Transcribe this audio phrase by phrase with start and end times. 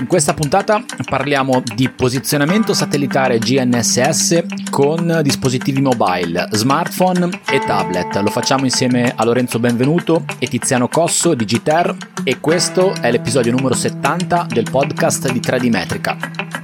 [0.00, 8.16] In questa puntata parliamo di posizionamento satellitare GNSS con dispositivi mobile, smartphone e tablet.
[8.16, 11.94] Lo facciamo insieme a Lorenzo Benvenuto e Tiziano Cosso di GTER
[12.24, 16.59] e questo è l'episodio numero 70 del podcast di 3D Metrica.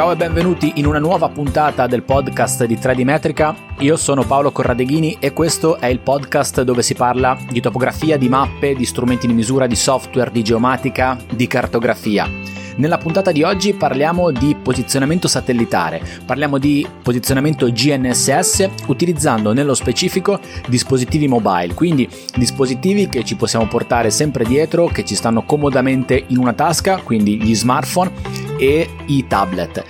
[0.00, 3.54] Ciao e benvenuti in una nuova puntata del podcast di 3D Metrica.
[3.80, 8.30] Io sono Paolo Corradeghini e questo è il podcast dove si parla di topografia, di
[8.30, 12.59] mappe, di strumenti di misura, di software, di geomatica, di cartografia.
[12.76, 20.38] Nella puntata di oggi parliamo di posizionamento satellitare, parliamo di posizionamento GNSS utilizzando nello specifico
[20.68, 26.38] dispositivi mobile, quindi dispositivi che ci possiamo portare sempre dietro, che ci stanno comodamente in
[26.38, 28.12] una tasca, quindi gli smartphone
[28.58, 29.82] e i tablet.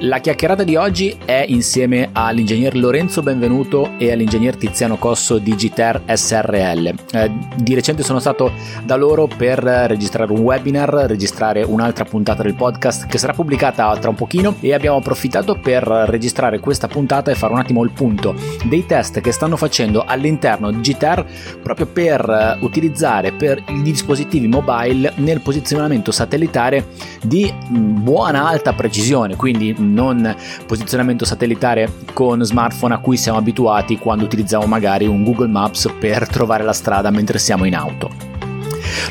[0.00, 6.02] La chiacchierata di oggi è insieme all'ingegner Lorenzo Benvenuto e all'ingegner Tiziano Cosso di GTER
[6.06, 6.94] SRL.
[7.12, 8.52] Eh, di recente sono stato
[8.84, 14.08] da loro per registrare un webinar, registrare un'altra puntata del podcast che sarà pubblicata tra
[14.08, 18.34] un pochino e abbiamo approfittato per registrare questa puntata e fare un attimo il punto
[18.64, 21.26] dei test che stanno facendo all'interno di GTER
[21.62, 26.86] proprio per utilizzare per i dispositivi mobile nel posizionamento satellitare
[27.22, 30.34] di buona buona alta precisione, quindi non
[30.66, 36.28] posizionamento satellitare con smartphone a cui siamo abituati quando utilizziamo magari un Google Maps per
[36.28, 38.37] trovare la strada mentre siamo in auto.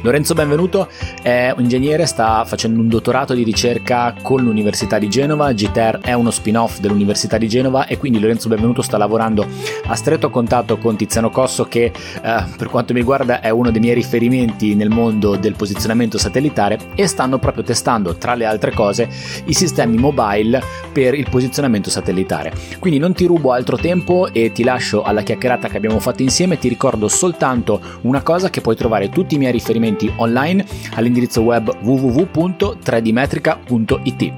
[0.02, 0.88] Lorenzo Benvenuto.
[1.22, 6.14] È un ingegnere, sta facendo un dottorato di ricerca con l'Università di Genova, GTER è
[6.14, 8.82] uno spin-off dell'Università di Genova e quindi Lorenzo Benvenuto.
[8.82, 9.46] Sta lavorando
[9.86, 13.80] a stretto contatto con Tiziano Cosso che eh, per quanto mi riguarda è uno dei
[13.80, 19.08] miei riferimenti nel mondo del posizionamento satellitare e stanno proprio testando tra le altre cose
[19.46, 20.62] i sistemi mobile
[20.92, 22.52] per il posizionamento satellitare.
[22.80, 26.58] Quindi non ti rubo altro tempo e ti lascio alla chiacchierata che abbiamo fatto insieme,
[26.58, 31.42] ti ricordo soltanto una cosa che puoi trovare tutti i miei riferimenti riferimenti online all'indirizzo
[31.42, 34.34] web www.3dmetrica.it.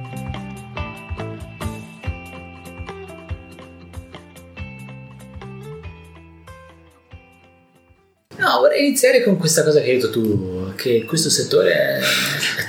[8.38, 12.00] No, vorrei iniziare con questa cosa che hai detto tu, che questo settore è,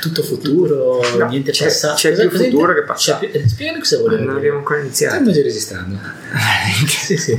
[0.00, 1.94] tutto futuro, no, niente c'è, passato.
[1.94, 3.27] C'è cosa, più futuro che passato.
[3.27, 4.25] Più, spiegami cosa vuol dire.
[4.25, 5.15] Non abbiamo ancora iniziato.
[5.15, 5.97] Stiamo già registrando.
[6.87, 7.34] sì, sì.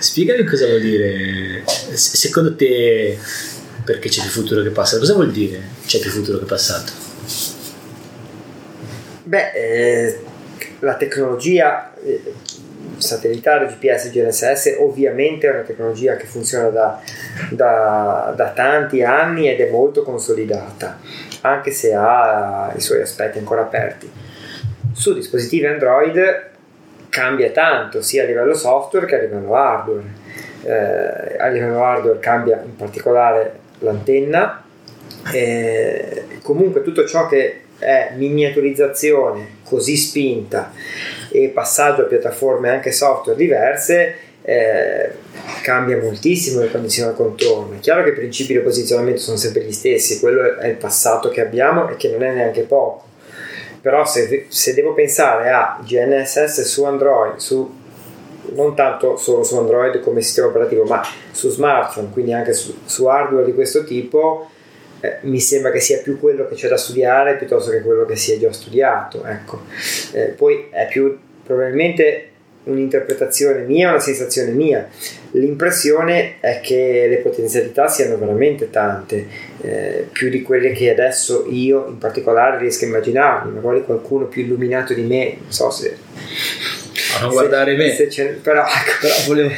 [0.00, 1.62] Spiegami cosa vuol dire.
[1.92, 3.16] Secondo te
[3.84, 5.00] perché c'è più futuro che passato.
[5.00, 6.92] Cosa vuol dire c'è più futuro che passato?
[9.24, 10.20] Beh, eh,
[10.80, 12.34] la tecnologia eh,
[12.98, 17.00] satellitare GPS GNSS ovviamente è una tecnologia che funziona da,
[17.50, 20.98] da, da, tanti anni ed è molto consolidata,
[21.42, 24.10] anche se ha i suoi aspetti ancora aperti.
[24.92, 26.50] Su dispositivi Android
[27.08, 30.20] cambia tanto, sia a livello software che a livello hardware.
[30.64, 34.64] Eh, a livello hardware cambia in particolare l'antenna,
[35.32, 40.72] eh, comunque tutto ciò che è miniaturizzazione così spinta
[41.30, 45.10] e passaggio a piattaforme anche software diverse eh,
[45.62, 47.76] cambia moltissimo le condizioni al contorno.
[47.76, 51.28] È chiaro che i principi di posizionamento sono sempre gli stessi, quello è il passato
[51.28, 53.10] che abbiamo e che non è neanche poco.
[53.80, 57.80] Però se, se devo pensare a GNSS su Android, su
[58.54, 63.06] non tanto solo su Android come sistema operativo, ma su smartphone, quindi anche su, su
[63.06, 64.48] hardware di questo tipo,
[65.00, 68.16] eh, mi sembra che sia più quello che c'è da studiare piuttosto che quello che
[68.16, 69.24] si è già studiato.
[69.24, 69.60] Ecco.
[70.12, 72.31] Eh, poi è più probabilmente
[72.64, 74.88] un'interpretazione mia, una sensazione mia.
[75.32, 79.26] L'impressione è che le potenzialità siano veramente tante,
[79.62, 84.42] eh, più di quelle che adesso io in particolare riesco a immaginarmi, magari qualcuno più
[84.42, 85.96] illuminato di me, non so se
[87.20, 87.94] non guardare me.
[88.42, 88.64] Però,
[89.00, 89.50] però volevo,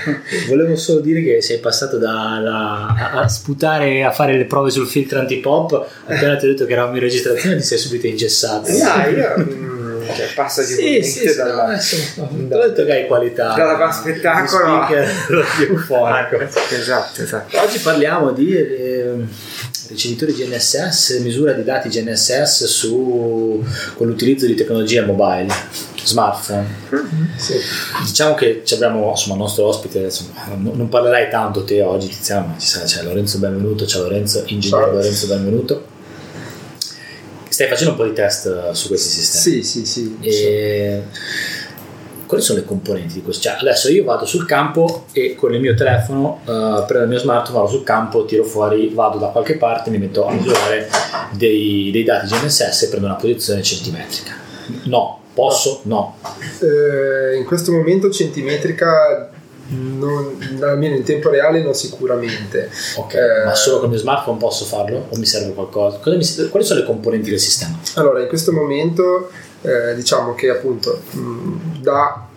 [0.49, 4.87] volevo, solo dire che sei passato da, da, a sputare a fare le prove sul
[4.87, 5.87] filtro antipop.
[6.07, 8.71] Appena ti ho detto che eravamo in registrazione, ti sei subito ingessato.
[8.71, 9.73] Dai, io.
[10.13, 13.91] Cioè, passa sì, sì, sì, dalla, no, adesso, da, ho detto che hai qualità dalla
[13.91, 14.87] spettacolo
[15.29, 16.41] radiofonico
[16.71, 19.15] esatto, esatto oggi parliamo di eh,
[19.89, 23.65] ricevitori GNSS misura di dati GNSS su,
[23.95, 25.53] con l'utilizzo di tecnologia mobile
[26.05, 26.67] smartphone.
[26.93, 27.37] Mm-hmm.
[27.37, 27.55] Sì.
[28.05, 32.55] Diciamo che abbiamo insomma, il nostro ospite, insomma, non, parlerai tanto te oggi Tiziano, ma
[32.59, 35.93] ci sarà, c'è Lorenzo Benvenuto, c'è Lorenzo, ingegnere Lorenzo Benvenuto.
[37.55, 39.63] Stai facendo un po' di test su questi sistemi.
[39.63, 40.19] Sì, sì, sì.
[40.23, 41.03] E
[42.27, 43.43] quali sono le componenti di questo?
[43.43, 47.19] Cioè, adesso io vado sul campo e con il mio telefono, uh, prendo il mio
[47.21, 50.89] smartphone, vado sul campo, tiro fuori, vado da qualche parte, mi metto a misurare
[51.31, 54.33] dei, dei dati GNSS e prendo una posizione centimetrica.
[54.87, 55.83] No, posso?
[55.85, 56.17] No.
[56.59, 59.31] Eh, in questo momento centimetrica
[59.75, 62.71] non, almeno in tempo reale non sicuramente.
[62.97, 66.01] Ok, eh, ma solo con il mio smartphone posso farlo o mi serve qualcosa?
[66.05, 67.79] Mi, quali sono le componenti del sistema?
[67.95, 69.31] Allora, in questo momento
[69.63, 72.29] eh, diciamo che appunto mh, da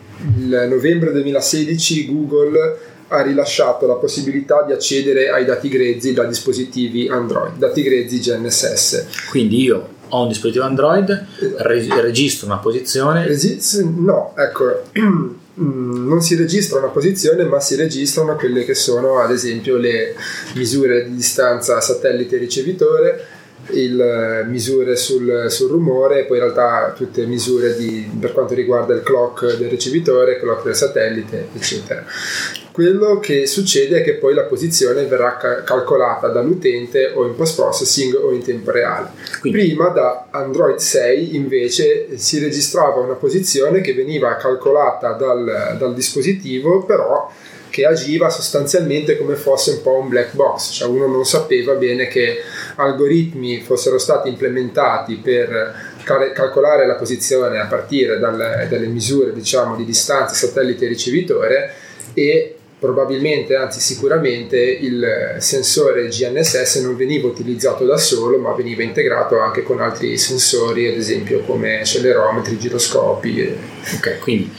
[0.67, 2.77] novembre 2016 Google
[3.09, 9.29] ha rilasciato la possibilità di accedere ai dati grezzi da dispositivi Android, dati grezzi GNSS.
[9.29, 11.25] Quindi io ho un dispositivo Android,
[11.57, 13.25] registro una posizione.
[13.25, 14.81] Regis- no, ecco,
[15.59, 20.15] non si registra una posizione, ma si registrano quelle che sono, ad esempio, le
[20.55, 23.36] misure di distanza satellite-ricevitore
[23.71, 28.93] il, eh, misure sul, sul, rumore, poi in realtà tutte misure di, per quanto riguarda
[28.93, 32.03] il clock del ricevitore, il clock del satellite, eccetera.
[32.71, 38.13] Quello che succede è che poi la posizione verrà ca- calcolata dall'utente o in post-processing
[38.21, 39.09] o in tempo reale.
[39.39, 39.59] Quindi.
[39.59, 46.85] Prima da Android 6 invece si registrava una posizione che veniva calcolata dal, dal dispositivo,
[46.85, 47.31] però
[47.69, 52.07] che agiva sostanzialmente come fosse un po' un black box, cioè uno non sapeva bene
[52.07, 52.37] che
[52.77, 59.83] algoritmi fossero stati implementati per calcolare la posizione a partire dalle, dalle misure diciamo, di
[59.83, 61.73] distanza satellite ricevitore
[62.13, 69.39] e probabilmente, anzi sicuramente, il sensore GNSS non veniva utilizzato da solo, ma veniva integrato
[69.39, 73.55] anche con altri sensori, ad esempio come accelerometri, giroscopi.
[73.95, 74.53] Ok, quindi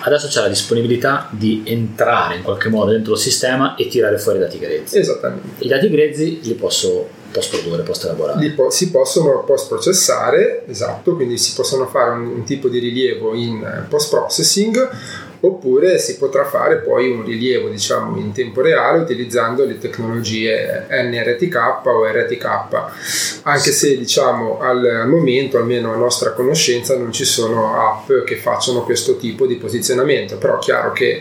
[0.00, 4.38] adesso c'è la disponibilità di entrare in qualche modo dentro il sistema e tirare fuori
[4.38, 4.98] i dati grezzi.
[4.98, 5.64] Esattamente.
[5.64, 8.50] I dati grezzi li posso post produrre, post elaborare.
[8.50, 13.34] Po- si possono post processare, esatto, quindi si possono fare un, un tipo di rilievo
[13.34, 14.90] in post processing
[15.40, 21.86] oppure si potrà fare poi un rilievo diciamo in tempo reale utilizzando le tecnologie NRTK
[21.86, 28.24] o RTK anche se diciamo al, momento almeno a nostra conoscenza non ci sono app
[28.24, 30.36] che facciano questo tipo di posizionamento.
[30.36, 31.20] Però è chiaro che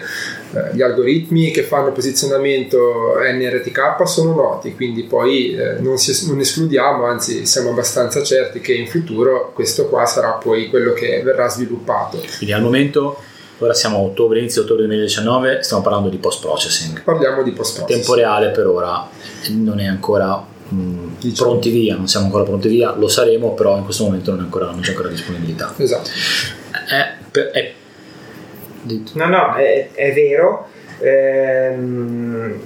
[0.53, 6.39] eh, gli algoritmi che fanno posizionamento NRTK sono noti quindi poi eh, non, si, non
[6.39, 11.47] escludiamo anzi siamo abbastanza certi che in futuro questo qua sarà poi quello che verrà
[11.47, 12.21] sviluppato.
[12.37, 13.17] Quindi al momento
[13.59, 17.01] Ora siamo a ottobre, inizio ottobre 2019, stiamo parlando di post processing.
[17.01, 18.05] Parliamo di post processing.
[18.05, 19.09] Tempo reale per ora
[19.49, 20.35] non è ancora
[20.69, 21.49] mh, diciamo.
[21.49, 24.65] pronti via, non siamo ancora pronti via, lo saremo, però in questo momento non, ancora,
[24.69, 25.73] non c'è ancora disponibilità.
[25.75, 26.09] Esatto.
[26.87, 27.73] È, è,
[29.13, 30.67] no, no, è, è vero.
[30.99, 32.59] Ehm,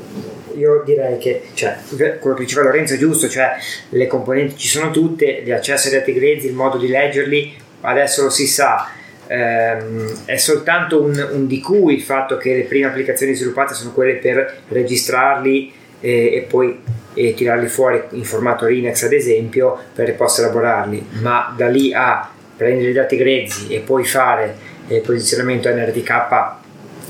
[0.58, 1.78] io direi che cioè,
[2.20, 3.56] quello che diceva Lorenzo è giusto, cioè
[3.90, 8.24] le componenti ci sono tutte, gli accessi ai dati grezzi, il modo di leggerli, adesso
[8.24, 9.00] lo si sa
[9.32, 13.92] ehm, è soltanto un, un, di cui il fatto che le prime applicazioni sviluppate sono
[13.92, 20.16] quelle per registrarli e, e poi e tirarli fuori in formato Linux ad esempio per
[20.16, 24.56] post elaborarli ma da lì a prendere i dati grezzi e poi fare
[24.88, 26.60] il posizionamento NRTK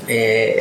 [0.06, 0.58] eh,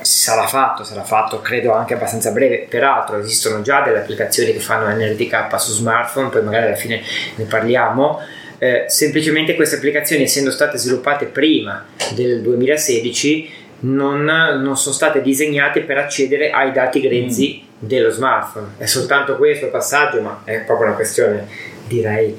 [0.00, 2.66] sarà fatto, sarà fatto credo anche abbastanza breve.
[2.68, 7.02] Peraltro esistono già delle applicazioni che fanno NRTK su smartphone, poi magari alla fine
[7.36, 8.20] ne parliamo.
[8.64, 11.84] Eh, semplicemente queste applicazioni essendo state sviluppate prima
[12.14, 13.50] del 2016
[13.80, 17.86] non, non, sono state disegnate per accedere ai dati grezzi mm.
[17.86, 18.68] dello smartphone.
[18.78, 21.46] È soltanto questo passaggio ma è proprio una questione
[21.86, 22.34] direi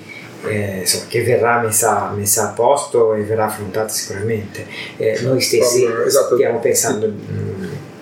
[0.48, 4.65] eh, insomma, che verrà messa, messa, a posto e verrà affrontata sicuramente.
[4.98, 7.13] Eh, noi stessi esatto, stiamo pensando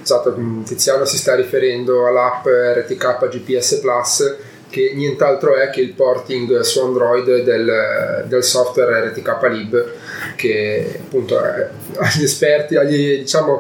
[0.02, 4.36] esatto Tiziano si sta riferendo all'app RTK GPS Plus
[4.74, 9.92] che nient'altro è che il porting su Android del, del software RTK Lib
[10.36, 13.60] che appunto agli esperti, agli, diciamo,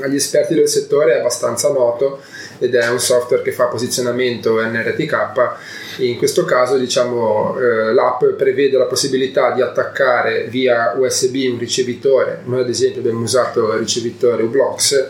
[0.00, 2.22] agli esperti del settore è abbastanza noto
[2.58, 5.56] ed è un software che fa posizionamento NRTK
[5.98, 12.40] in questo caso diciamo, eh, l'app prevede la possibilità di attaccare via USB un ricevitore.
[12.44, 15.06] Noi ad esempio abbiamo usato il ricevitore Ublox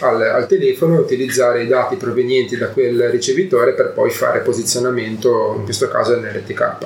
[0.00, 5.54] al, al telefono e utilizzare i dati provenienti da quel ricevitore per poi fare posizionamento,
[5.56, 6.76] in questo caso nell'RTK.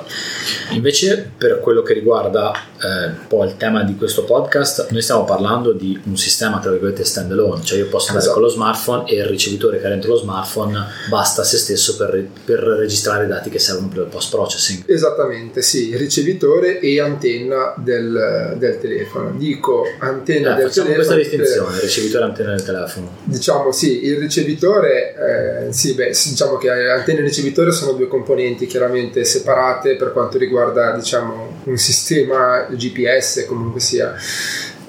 [0.71, 5.71] Invece per quello che riguarda eh, poi il tema di questo podcast, noi stiamo parlando
[5.71, 8.39] di un sistema tra virgolette stand alone, cioè io posso andare esatto.
[8.39, 11.95] con lo smartphone e il ricevitore che è dentro lo smartphone basta a se stesso
[11.95, 14.83] per, per registrare i dati che servono per il post processing.
[14.85, 19.31] Esattamente, sì, ricevitore e antenna del, del telefono.
[19.37, 20.95] Dico antenna eh, del facciamo telefono.
[20.95, 23.11] questa distinzione, ricevitore e antenna del telefono telefono.
[23.23, 28.65] Diciamo sì, il ricevitore, eh, sì, beh, diciamo che antenne e ricevitore sono due componenti
[28.65, 34.15] chiaramente separate per quanto riguarda diciamo, un sistema GPS comunque sia.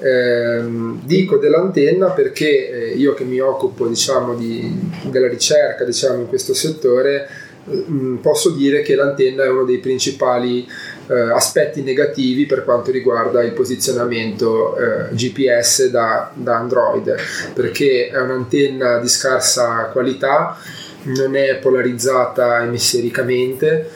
[0.01, 0.63] Eh,
[1.03, 4.73] dico dell'antenna perché eh, io che mi occupo diciamo, di,
[5.03, 7.27] della ricerca diciamo, in questo settore
[7.69, 10.65] mm, posso dire che l'antenna è uno dei principali
[11.09, 17.15] eh, aspetti negativi per quanto riguarda il posizionamento eh, GPS da, da Android
[17.53, 20.57] perché è un'antenna di scarsa qualità
[21.03, 23.89] non è polarizzata emissericamente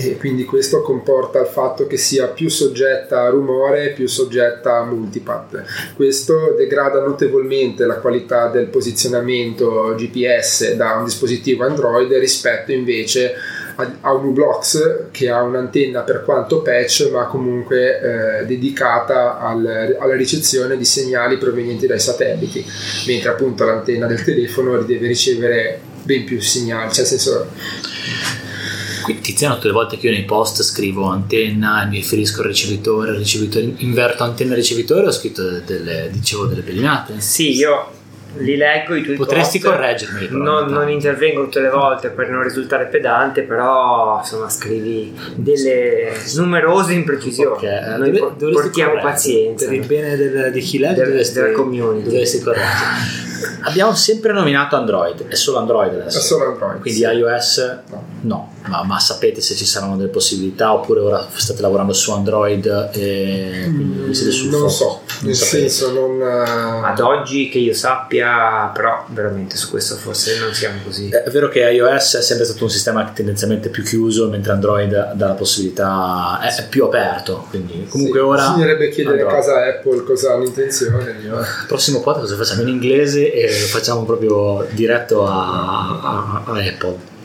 [0.00, 4.84] e quindi questo comporta il fatto che sia più soggetta a rumore, più soggetta a
[4.84, 5.64] multipath.
[5.96, 13.34] Questo degrada notevolmente la qualità del posizionamento GPS da un dispositivo Android rispetto invece
[14.00, 20.16] a un U-Blocks che ha un'antenna per quanto patch ma comunque eh, dedicata al, alla
[20.16, 22.64] ricezione di segnali provenienti dai satelliti
[23.06, 27.46] mentre appunto l'antenna del telefono deve ricevere ben più segnali cioè nel senso
[29.02, 33.12] quindi Tiziano tutte le volte che io nei post scrivo antenna mi riferisco al ricevitore,
[33.12, 37.18] al ricevitore inverto antenna ricevitore ho scritto delle, dicevo delle pedinate.
[37.18, 37.90] Sì, io
[38.36, 40.28] li leggo i tuoi Potresti post, correggermi.
[40.30, 46.92] Non, non, intervengo tutte le volte per non risultare pedante, però insomma scrivi delle numerose
[46.92, 47.56] imprecisioni.
[47.56, 47.98] Okay.
[47.98, 49.66] Noi Dove, portiamo pazienza.
[49.66, 52.04] Per il bene del, di chi legge del, della community.
[52.04, 53.26] Dovresti correggere.
[53.62, 56.18] Abbiamo sempre nominato Android, è solo Android adesso.
[56.18, 56.80] È solo Android.
[56.80, 57.06] Quindi sì.
[57.06, 58.04] iOS no.
[58.22, 58.52] no.
[58.68, 63.64] Ma, ma, sapete se ci saranno delle possibilità oppure ora state lavorando su Android e
[63.66, 66.20] mm, siete sul Non lo so, nel senso non...
[66.20, 66.84] Uh...
[66.84, 71.08] Ad oggi che io sappia, però veramente su questo forse non siamo così.
[71.08, 75.26] È vero che iOS è sempre stato un sistema tendenzialmente più chiuso, mentre Android dà
[75.28, 77.46] la possibilità, è, più aperto.
[77.48, 78.48] Quindi comunque sì, ora...
[78.48, 79.34] Bisognerebbe chiedere Android.
[79.34, 81.16] a casa Apple cosa hanno intenzione.
[81.24, 81.38] Io.
[81.66, 87.16] Prossimo podcast lo facciamo in inglese e facciamo proprio diretto a, a, a Apple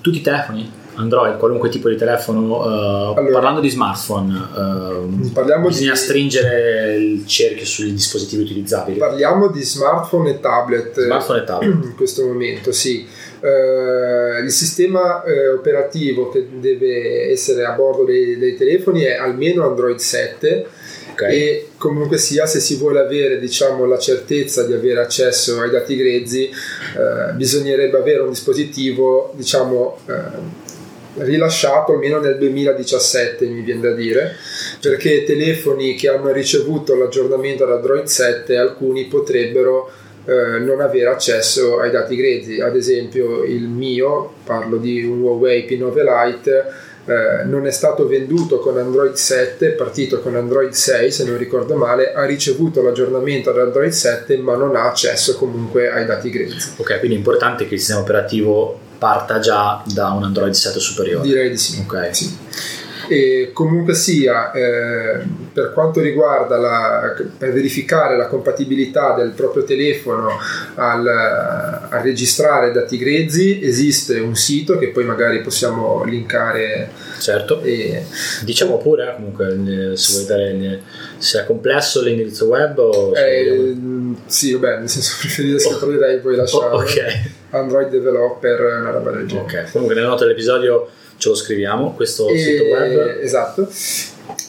[0.00, 0.78] tutti i telefoni?
[0.94, 7.26] Android, qualunque tipo di telefono, uh, allora, parlando di smartphone, uh, bisogna di, stringere il
[7.26, 8.98] cerchio sui dispositivi utilizzabili.
[8.98, 11.00] Parliamo di smartphone e tablet.
[11.00, 11.72] Smartphone e tablet.
[11.84, 13.06] In questo momento, sì.
[13.40, 15.22] Uh, il sistema
[15.56, 20.66] operativo che deve essere a bordo dei, dei telefoni è almeno Android 7
[21.20, 21.36] Okay.
[21.36, 25.96] E comunque sia, se si vuole avere diciamo, la certezza di avere accesso ai dati
[25.96, 33.92] grezzi, eh, bisognerebbe avere un dispositivo diciamo, eh, rilasciato almeno nel 2017 mi viene da
[33.92, 34.36] dire
[34.80, 39.90] perché telefoni che hanno ricevuto l'aggiornamento ad Android 7 alcuni potrebbero
[40.26, 42.60] eh, non avere accesso ai dati grezzi.
[42.60, 46.64] Ad esempio il mio parlo di un Huawei P9 Lite
[47.10, 51.38] eh, non è stato venduto con Android 7, è partito con Android 6 se non
[51.38, 56.30] ricordo male, ha ricevuto l'aggiornamento ad Android 7 ma non ha accesso comunque ai dati
[56.30, 56.74] grezzi.
[56.76, 61.26] Ok, quindi è importante che il sistema operativo parta già da un Android 7 superiore.
[61.26, 61.84] Direi di sì.
[61.84, 62.14] Ok.
[62.14, 62.36] Sì.
[63.10, 65.18] E comunque sia, eh,
[65.52, 70.38] per quanto riguarda la, per verificare la compatibilità del proprio telefono
[70.76, 76.90] al, a registrare dati grezzi, esiste un sito che poi magari possiamo linkare.
[77.18, 78.04] Certo, e,
[78.44, 80.80] diciamo pure comunque se vuoi dare
[81.20, 83.76] se è complesso l'indirizzo web o eh,
[84.26, 85.86] sì, vabbè, nel senso preferire se oh.
[85.86, 87.32] direi poi lasciare oh, okay.
[87.50, 89.60] Android Developer, una roba del genere.
[89.60, 93.18] Ok, comunque nelle note dell'episodio ce lo scriviamo, questo e, sito web.
[93.20, 93.68] Esatto.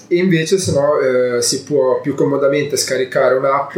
[0.07, 3.77] E invece se no eh, si può più comodamente scaricare un'app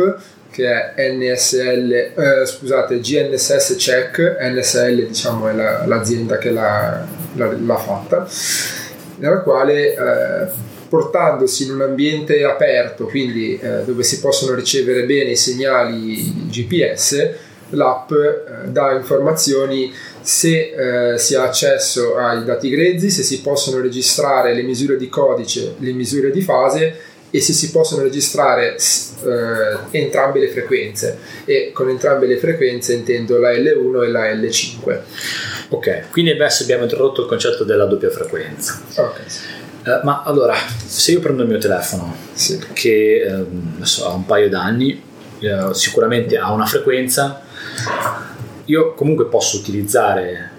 [0.52, 7.58] che è NSL, eh, scusate, GNSS Check, NSL diciamo è la, l'azienda che l'ha, l'ha,
[7.60, 8.28] l'ha, fatta,
[9.18, 10.48] nella quale eh,
[10.94, 17.32] portandosi in un ambiente aperto, quindi eh, dove si possono ricevere bene i segnali GPS,
[17.70, 23.82] l'app eh, dà informazioni se eh, si ha accesso ai dati grezzi, se si possono
[23.82, 26.96] registrare le misure di codice, le misure di fase
[27.32, 33.40] e se si possono registrare eh, entrambe le frequenze e con entrambe le frequenze intendo
[33.40, 35.00] la L1 e la L5.
[35.70, 38.80] Ok, quindi adesso abbiamo introdotto il concetto della doppia frequenza.
[38.98, 39.22] Ok.
[39.86, 42.58] Uh, ma allora, se io prendo il mio telefono, sì.
[42.74, 45.02] che uh, so, ha un paio d'anni,
[45.42, 47.42] uh, sicuramente ha una frequenza,
[48.66, 50.52] io comunque posso utilizzare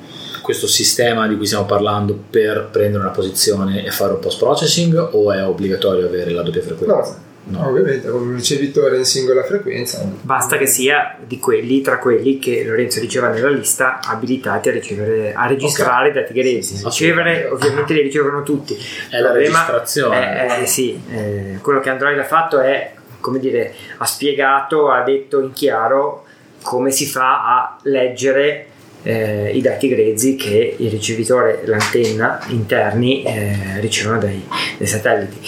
[0.43, 5.09] questo sistema di cui stiamo parlando per prendere una posizione e fare un post processing
[5.13, 6.95] o è obbligatorio avere la doppia frequenza?
[6.95, 7.69] No, no.
[7.69, 10.05] ovviamente con un ricevitore in singola frequenza.
[10.23, 15.35] Basta che sia di quelli tra quelli che Lorenzo diceva nella lista abilitati a ricevere
[15.35, 16.23] a registrare okay.
[16.23, 16.81] dati grezzi.
[16.85, 18.77] Ricevere ovviamente li ricevono tutti.
[19.11, 20.47] È la registrazione.
[20.47, 25.03] È, è, sì, è, quello che Android ha fatto è come dire, ha spiegato, ha
[25.03, 26.25] detto in chiaro
[26.63, 28.69] come si fa a leggere
[29.05, 34.45] eh, i dati grezzi che il ricevitore e l'antenna interni eh, ricevono dai,
[34.79, 35.39] dai satelliti.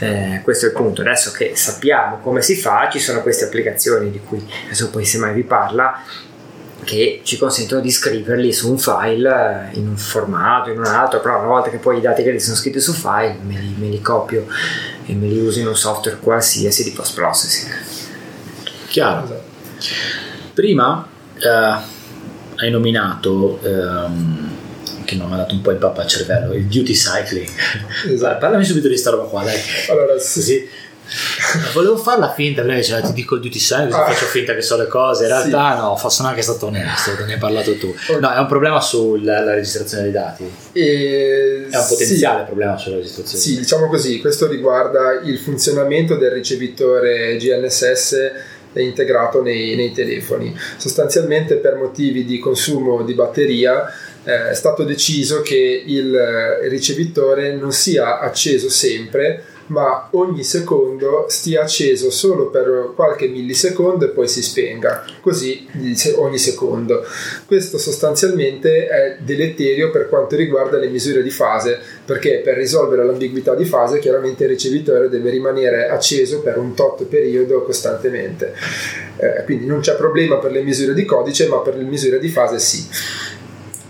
[0.00, 1.02] Eh, questo è il punto.
[1.02, 5.18] Adesso che sappiamo come si fa, ci sono queste applicazioni di cui adesso poi se
[5.18, 6.02] mai vi parla
[6.82, 11.38] che ci consentono di scriverli su un file in un formato, in un altro, però
[11.38, 14.00] una volta che poi i dati grezzi sono scritti su file me li, me li
[14.00, 14.46] copio
[15.06, 17.72] e me li uso in un software qualsiasi di post processing.
[18.88, 19.42] Chiaro.
[20.52, 21.06] Prima
[21.36, 21.92] eh,
[22.56, 24.52] hai nominato ehm,
[25.04, 27.48] che non mi ha dato un po' il papà al cervello il duty cycling
[28.08, 28.38] esatto.
[28.38, 29.58] parlami subito di sta roba qua dai
[29.90, 30.38] allora sì.
[30.38, 30.68] Così.
[31.74, 34.06] volevo farla finta perché cioè, ti dico il duty cycling ah.
[34.06, 35.80] faccio finta che so le cose in realtà sì.
[35.80, 40.04] no sono anche stato onesto ne hai parlato tu no è un problema sulla registrazione
[40.04, 41.66] dei dati e...
[41.70, 42.46] è un potenziale sì.
[42.46, 49.42] problema sulla registrazione sì diciamo così questo riguarda il funzionamento del ricevitore GNSS è integrato
[49.42, 50.54] nei, nei telefoni.
[50.76, 53.86] Sostanzialmente per motivi di consumo di batteria
[54.24, 56.14] eh, è stato deciso che il
[56.68, 64.08] ricevitore non sia acceso sempre ma ogni secondo stia acceso solo per qualche millisecondo e
[64.08, 65.66] poi si spenga, così
[66.16, 67.04] ogni secondo.
[67.46, 73.54] Questo sostanzialmente è deleterio per quanto riguarda le misure di fase, perché per risolvere l'ambiguità
[73.54, 78.54] di fase chiaramente il ricevitore deve rimanere acceso per un tot periodo costantemente.
[79.16, 82.28] Eh, quindi non c'è problema per le misure di codice, ma per le misure di
[82.28, 82.86] fase sì.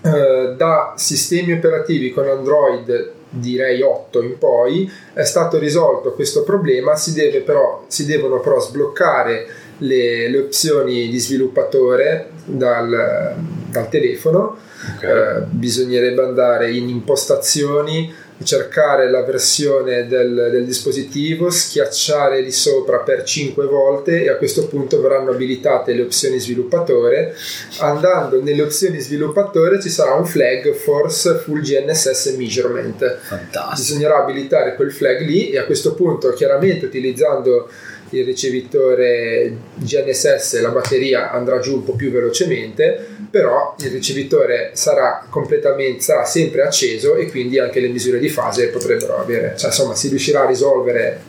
[0.03, 6.97] Eh, da sistemi operativi con Android direi 8 in poi, è stato risolto questo problema,
[6.97, 9.47] si, deve però, si devono però sbloccare
[9.79, 13.35] le, le opzioni di sviluppatore dal,
[13.75, 14.57] dal telefono,
[14.97, 15.11] okay.
[15.11, 23.23] eh, bisognerebbe andare in impostazioni, cercare la versione del, del, dispositivo, schiacciare lì sopra per
[23.23, 27.35] 5 volte e a questo punto verranno abilitate le opzioni sviluppatore.
[27.79, 33.19] Andando nelle opzioni sviluppatore ci sarà un flag Force Full GNSS Measurement.
[33.19, 33.75] Fantastico.
[33.75, 37.69] Bisognerà abilitare quel flag lì e a questo punto chiaramente utilizzando
[38.19, 45.27] il ricevitore GNSS la batteria andrà giù un po' più velocemente però il ricevitore sarà
[45.29, 49.55] completamente sarà sempre acceso e quindi anche le misure di fase potrebbero avere.
[49.57, 51.21] Cioè insomma si riuscirà a risolvere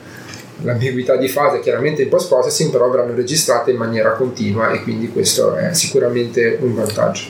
[0.62, 5.10] l'ambiguità di fase chiaramente in post processing però verranno registrate in maniera continua e quindi
[5.10, 7.24] questo è sicuramente un vantaggio.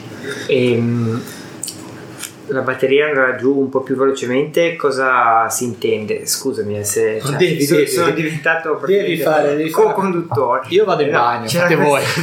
[0.48, 1.22] Ehm,
[2.48, 6.26] la batteria andrà giù un po' più velocemente, cosa si intende?
[6.26, 10.62] Scusami eh, se cioè, devi, sono, devi, sono diventato devi fare, devi co-conduttore.
[10.68, 12.02] Io vado in bagno, fate voi.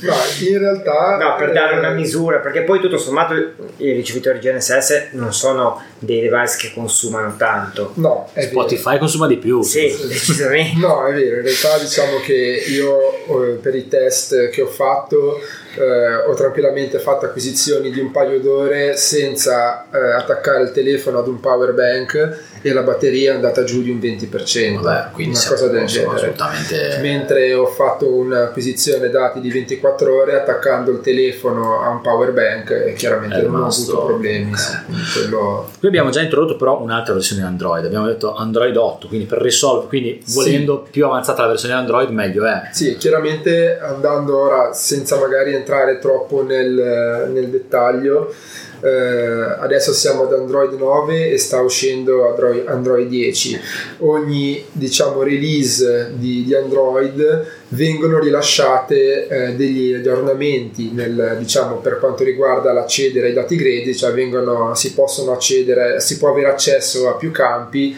[0.00, 0.14] no,
[0.48, 1.16] in realtà...
[1.18, 5.82] No, per dare una eh, misura, perché poi tutto sommato i ricevitori GNSS non sono
[5.98, 7.92] dei device che consumano tanto.
[7.94, 8.98] No, Spotify vero.
[8.98, 9.62] consuma di più.
[9.62, 10.78] Sì, decisamente.
[10.78, 15.40] no, è vero, in realtà diciamo che io eh, per i test che ho fatto
[15.76, 21.28] eh, ho tranquillamente fatto acquisizioni di un paio d'ore senza eh, attaccare il telefono ad
[21.28, 25.48] un power bank e la batteria è andata giù di un 20%, Vabbè, quindi una
[25.48, 26.16] cosa del genere.
[26.16, 26.98] Assolutamente...
[27.00, 32.70] Mentre ho fatto un'acquisizione dati di 24 ore attaccando il telefono a un power bank
[32.70, 34.50] e chiaramente non ho avuto problemi.
[34.50, 35.02] Okay.
[35.12, 35.70] Quello...
[35.78, 39.40] Qui abbiamo già introdotto però un'altra versione di Android, abbiamo detto Android 8, quindi per
[39.40, 40.90] risolvere, quindi volendo sì.
[40.90, 42.62] più avanzata la versione Android meglio è.
[42.72, 48.34] Sì, chiaramente andando ora senza magari entrare troppo nel, nel dettaglio
[48.80, 53.60] eh, adesso siamo ad Android 9 e sta uscendo Android, Android 10
[53.98, 62.22] ogni diciamo release di, di Android vengono rilasciate eh, degli aggiornamenti nel, diciamo, per quanto
[62.22, 67.14] riguarda l'accedere ai dati grezzi cioè vengono, si possono accedere si può avere accesso a
[67.14, 67.96] più campi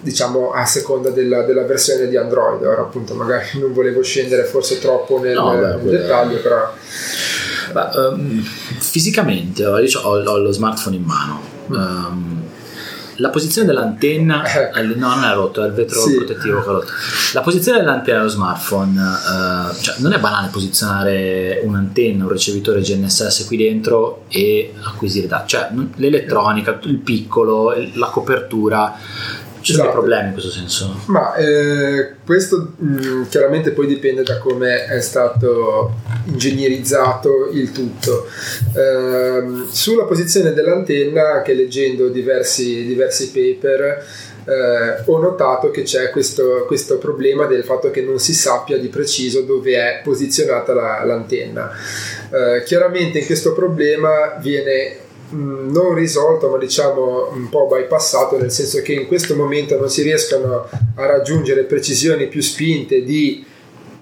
[0.00, 2.62] diciamo a seconda della, della, versione di Android.
[2.62, 6.72] Ora appunto magari non volevo scendere forse troppo nel, no, beh, nel dettaglio però
[7.72, 11.40] Beh, um, fisicamente ho, ho, ho, lo smartphone in mano.
[11.68, 12.42] Um,
[13.18, 14.82] la posizione dell'antenna eh.
[14.94, 16.14] no non è rotto è il vetro sì.
[16.16, 16.92] protettivo che è rotto
[17.32, 23.44] la posizione dell'antenna dello smartphone uh, cioè non è banale posizionare un'antenna un ricevitore GNSS
[23.46, 28.96] qui dentro e acquisire dati cioè l'elettronica il piccolo la copertura
[29.68, 29.90] ci esatto.
[29.90, 31.00] sono dei problemi in questo senso?
[31.06, 35.92] Ma eh, questo mh, mm, chiaramente poi dipende da come è stato
[36.24, 38.26] ingegnerizzato il tutto.
[38.74, 44.04] Eh, sulla posizione dell'antenna, anche leggendo diversi, diversi paper,
[44.46, 48.88] eh, ho notato che c'è questo, questo, problema del fatto che non si sappia di
[48.88, 51.70] preciso dove è posizionata la, l'antenna.
[52.30, 58.80] Eh, chiaramente in questo problema viene non risolto, ma diciamo un po' bypassato, nel senso
[58.82, 63.44] che in questo momento non si riescono a raggiungere precisioni più spinte di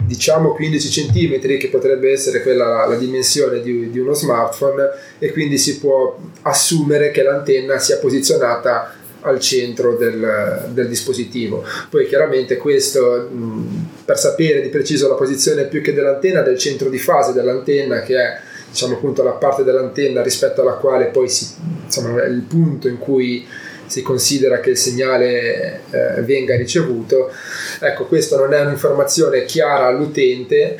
[0.06, 5.58] diciamo 15 cm che potrebbe essere quella la dimensione di, di, uno smartphone e quindi
[5.58, 11.64] si può assumere che l'antenna sia posizionata al centro del, del dispositivo.
[11.90, 16.88] Poi chiaramente questo mh, per sapere di preciso la posizione più che dell'antenna del centro
[16.88, 21.54] di fase dell'antenna che è diciamo appunto la parte dell'antenna rispetto alla quale poi si,
[21.84, 23.46] insomma, il punto in cui
[23.86, 27.30] si considera che il segnale eh, venga ricevuto.
[27.80, 30.78] Ecco, questa non è un'informazione chiara all'utente,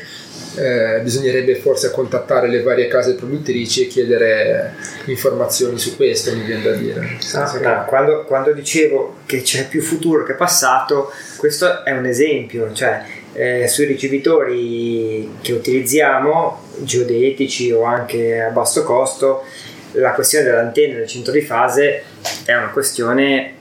[0.55, 4.73] eh, bisognerebbe forse contattare le varie case produttrici e chiedere
[5.05, 7.17] informazioni su questo, mi viene da dire.
[7.33, 12.71] Ah, no, quando, quando, dicevo che c'è più futuro che passato, questo è un esempio,
[12.73, 19.43] cioè eh, sui ricevitori che utilizziamo, geodetici o anche a basso costo,
[19.91, 22.03] la questione dell'antenna nel centro di fase
[22.45, 23.53] è una questione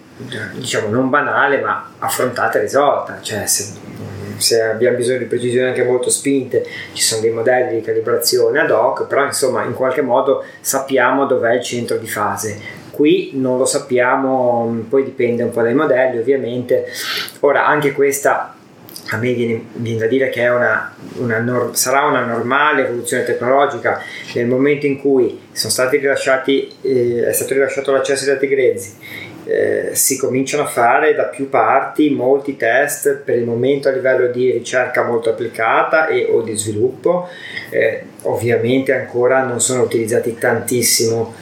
[0.54, 3.18] diciamo non banale ma affrontata e risolta.
[3.20, 3.74] Cioè se,
[4.38, 8.70] se, abbiamo bisogno di precisioni anche molto spinte ci sono dei modelli di calibrazione ad
[8.70, 12.84] hoc però insomma in qualche modo sappiamo dov'è il centro di fase.
[12.90, 16.86] Qui non lo sappiamo poi dipende un po' dai modelli ovviamente.
[17.40, 18.55] Ora anche questa
[19.10, 24.02] a me viene, viene, da dire che una, una sarà una normale evoluzione tecnologica
[24.34, 28.94] nel momento in cui eh, è stato rilasciato l'accesso ai dati grezzi,
[29.44, 34.26] eh, si cominciano a fare da più parti molti test per il momento a livello
[34.26, 37.28] di ricerca molto applicata e o di sviluppo,
[37.70, 41.32] eh, ovviamente ancora non sono utilizzati tantissimo,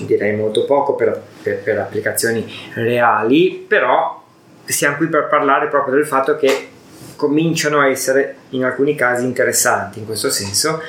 [0.00, 4.20] direi molto poco per, per, per applicazioni reali, però
[4.64, 6.68] siamo qui per parlare proprio del fatto che
[7.16, 10.80] cominciano a essere in alcuni casi interessanti in questo senso,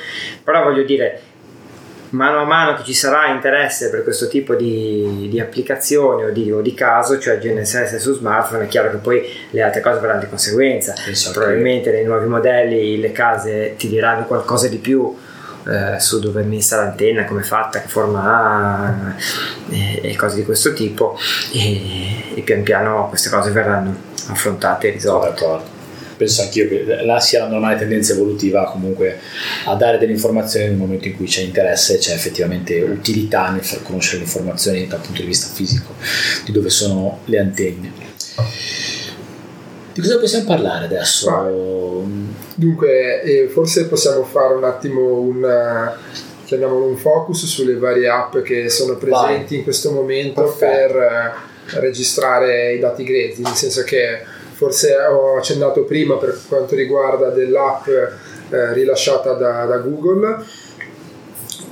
[0.42, 1.20] però voglio dire,
[2.10, 6.50] mano a mano che ci sarà interesse per questo tipo di, di applicazione o di,
[6.52, 10.20] o di, caso, cioè GNSS su smartphone, è chiaro che poi le altre cose verranno
[10.20, 10.94] di conseguenza.
[11.06, 11.38] Esatto.
[11.38, 15.16] Probabilmente nei nuovi modelli le case ti diranno qualcosa di più.
[15.68, 19.14] Eh, su dove è messa l'antenna, come è fatta, che forma ha
[19.68, 21.18] e, e cose di questo tipo
[21.52, 23.92] e, e, pian piano queste cose verranno
[24.28, 25.74] affrontate e risolte
[26.16, 29.18] penso anch'io che là sia la normale tendenza evolutiva comunque
[29.64, 33.64] a dare delle informazioni nel momento in cui c'è interesse e c'è effettivamente utilità nel
[33.64, 35.92] far conoscere le informazioni dal punto di vista fisico
[36.44, 37.92] di dove sono le antenne.
[39.92, 41.30] Di cosa possiamo parlare adesso?
[41.30, 41.48] Ah,
[42.54, 45.94] dunque, eh, forse possiamo fare un attimo un
[46.46, 49.56] chiamiamolo un focus sulle varie app che sono presenti Vai.
[49.58, 50.92] in questo momento Perfetto.
[50.92, 54.20] per eh, registrare i dati grezzi, nel senso che
[54.56, 60.42] forse ho accennato prima per quanto riguarda dell'app eh, rilasciata da, da, Google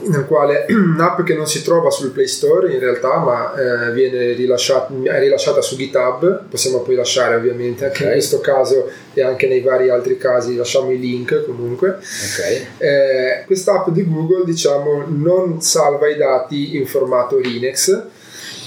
[0.06, 4.32] nel quale un'app che non si trova sul Play Store in realtà ma eh, viene
[4.32, 8.06] rilasciata, è rilasciata su GitHub possiamo poi lasciare ovviamente anche okay.
[8.08, 12.00] in questo caso e anche nei vari altri casi lasciamo i link comunque
[12.32, 12.66] okay.
[12.76, 18.12] eh, questa app di Google diciamo non salva i dati in formato Linux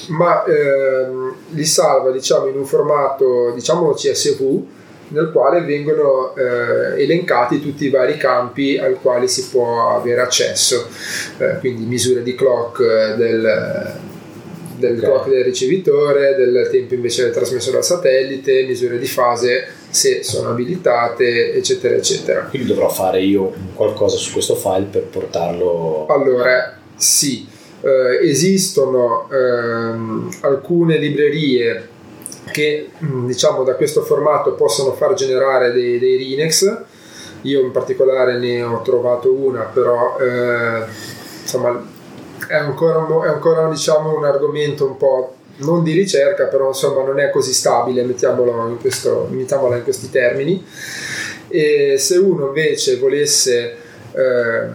[0.07, 4.63] ma ehm, li salva diciamo, in un formato diciamo CSV
[5.09, 10.87] nel quale vengono eh, elencati tutti i vari campi al quali si può avere accesso,
[11.37, 13.95] eh, quindi misure di clock eh, del,
[14.77, 15.09] del okay.
[15.09, 20.49] clock del ricevitore, del tempo invece del trasmesso dal satellite, misure di fase se sono
[20.49, 22.41] abilitate, eccetera, eccetera.
[22.41, 26.05] Quindi dovrò fare io qualcosa su questo file per portarlo.
[26.09, 31.95] Allora, sì eh, esistono ehm, alcune librerie
[32.51, 36.83] che mm, diciamo da questo formato possono far generare dei, dei Rinex
[37.41, 40.85] io in particolare ne ho trovato una però eh,
[41.41, 41.95] insomma
[42.47, 47.19] è ancora, è ancora diciamo, un argomento un po' non di ricerca però insomma non
[47.19, 50.63] è così stabile mettiamolo in, questo, mettiamola in questi termini.
[51.49, 53.75] E se uno invece volesse
[54.17, 54.67] eh,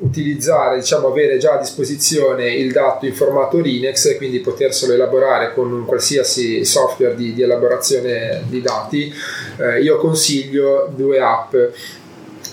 [0.00, 5.54] utilizzare, diciamo avere già a disposizione il dato in formato Linux e quindi poterselo elaborare
[5.54, 9.12] con un qualsiasi software di, di elaborazione di dati,
[9.58, 11.54] eh, io consiglio due app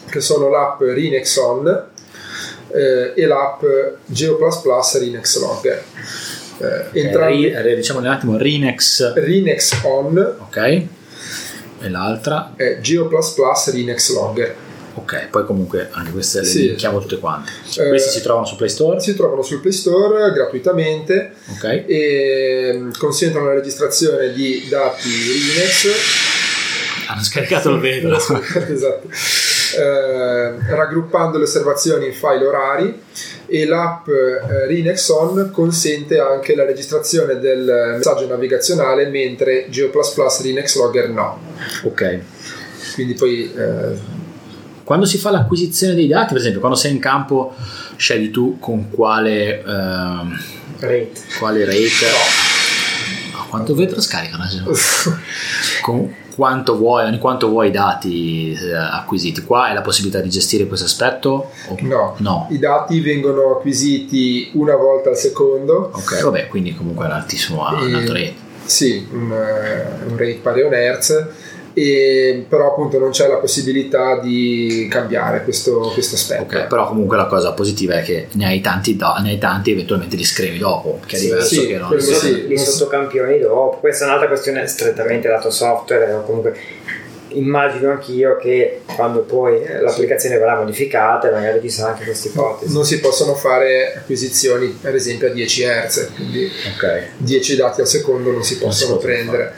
[0.09, 1.85] che sono l'app Rinex On
[2.71, 3.63] eh, e l'app
[4.05, 4.37] Geo++
[4.93, 5.83] Rinex Logger.
[6.61, 10.35] Eh, entrambi, eh, diciamo un attimo Rinex Rinex On.
[10.39, 10.57] Ok.
[10.57, 12.53] E l'altra?
[12.55, 13.09] È Geo++
[13.71, 14.67] Rinex Logger
[14.99, 16.67] Ok, poi comunque anche queste le sì.
[16.67, 17.51] linkiamo tutte quante.
[17.77, 18.99] Eh, Questi si trovano su Play Store?
[18.99, 21.85] Si trovano sul Play Store gratuitamente okay.
[21.85, 25.87] e mm, consentono la registrazione di dati Linux.
[27.07, 28.13] Hanno scaricato il vedo.
[28.67, 29.07] esatto.
[29.77, 33.01] eh, raggruppando le osservazioni in file orari
[33.45, 39.91] e l'app eh, Rinex On consente anche la registrazione del messaggio navigazionale mentre Geo++
[40.41, 41.39] Rinex Logger no.
[41.83, 42.19] Ok.
[42.95, 44.17] Quindi poi eh,
[44.89, 47.53] Quando si fa l'acquisizione dei dati, per esempio, quando sei in campo,
[47.95, 50.39] scegli tu con quale, ehm,
[50.79, 51.11] Rate.
[51.37, 52.07] quale rate.
[53.31, 54.45] No, quanto vetro scaricano?
[55.83, 59.43] con quanto vuoi, ogni quanto vuoi i dati eh, acquisiti.
[59.43, 61.51] Qua hai la possibilità di gestire questo aspetto?
[61.81, 62.15] No.
[62.17, 62.47] No.
[62.49, 65.91] i dati vengono acquisiti una volta al secondo.
[65.93, 68.33] Ok, vabbè, quindi comunque è un altissimo un E- alto rate.
[68.65, 71.27] Sì, un, eh, un rate pari a un Hertz.
[71.81, 76.41] E, però appunto non c'è la possibilità di cambiare questo, questo aspetto.
[76.43, 79.71] Ok, però comunque la cosa positiva è che ne hai tanti, do- ne hai tanti
[79.71, 82.47] eventualmente li scrivi dopo, che è Sì, diverso sì, che non Li, sì.
[82.47, 83.77] li sottocampioni dopo.
[83.79, 86.11] Questa è un'altra questione strettamente lato software.
[86.13, 86.57] o Comunque
[87.33, 92.73] immagino anch'io che quando poi eh, l'applicazione verrà modificata, magari ci sarà anche questa ipotesi.
[92.73, 97.03] Non si possono fare acquisizioni per esempio a 10 Hz, quindi Ok.
[97.17, 99.53] 10 dati al secondo non si Non si possono possono prendere.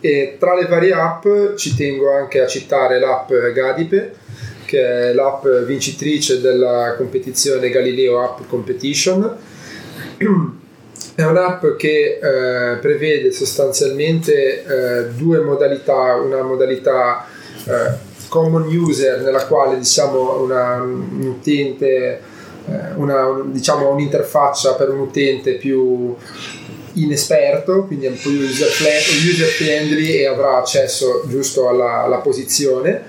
[0.00, 4.14] E tra le varie app ci tengo anche a citare l'app Gadipe,
[4.64, 9.36] che è l'app vincitrice della competizione Galileo App Competition.
[11.14, 17.26] È un'app che eh, prevede sostanzialmente eh, due modalità, una modalità
[17.64, 22.20] eh, common user nella quale diciamo una, un utente,
[22.68, 26.14] eh, una, un- diciamo un'interfaccia per un utente più
[27.02, 33.02] inesperto, quindi è un po' user, user friendly e avrà accesso giusto alla, alla posizione,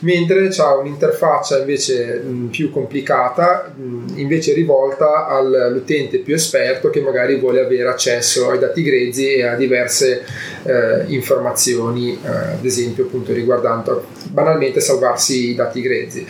[0.00, 7.00] mentre c'ha un'interfaccia invece mh, più complicata, mh, invece rivolta al- all'utente più esperto che
[7.00, 10.24] magari vuole avere accesso ai dati grezzi e a diverse
[10.64, 16.26] eh, informazioni, eh, ad esempio appunto riguardando banalmente salvarsi i dati grezzi.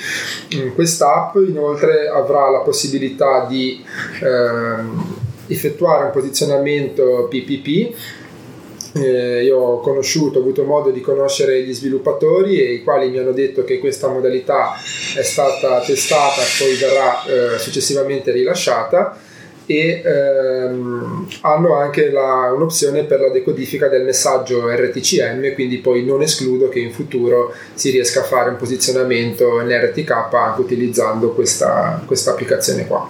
[0.56, 3.84] Mm, Quest'app inoltre avrà la possibilità di
[4.22, 7.94] ehm, effettuare un posizionamento PPP.
[8.94, 13.18] Eh, io ho conosciuto, ho avuto modo di conoscere gli sviluppatori e i quali mi
[13.18, 14.72] hanno detto che questa modalità
[15.14, 19.18] è stata testata poi verrà eh, successivamente rilasciata
[19.66, 26.22] e ehm, hanno anche la- un'opzione per la decodifica del messaggio RTCM, quindi poi non
[26.22, 32.00] escludo che in futuro si riesca a fare un posizionamento in RTK anche utilizzando questa,
[32.06, 33.08] questa applicazione qua.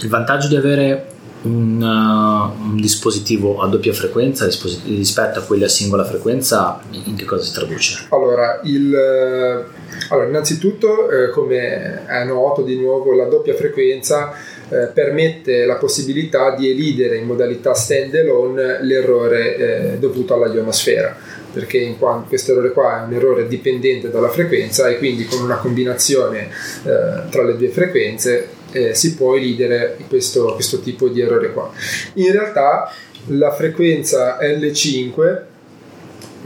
[0.00, 1.06] Il vantaggio di avere
[1.42, 7.16] un, uh, un dispositivo a doppia frequenza risposi- rispetto a quelli a singola frequenza, in
[7.16, 8.06] che cosa si traduce?
[8.10, 9.64] Allora, il, eh,
[10.08, 14.32] allora, innanzitutto, eh, come è noto di nuovo, la doppia frequenza
[14.68, 21.16] eh, permette la possibilità di elidere in modalità stand-alone l'errore eh, dovuto alla ionosfera,
[21.52, 25.42] perché in quanto questo errore qua è un errore dipendente dalla frequenza e quindi con
[25.42, 26.48] una combinazione
[26.84, 31.70] eh, tra le due frequenze eh, si può elidere questo, questo tipo di errore qua.
[32.14, 32.92] In realtà
[33.26, 35.40] la frequenza L5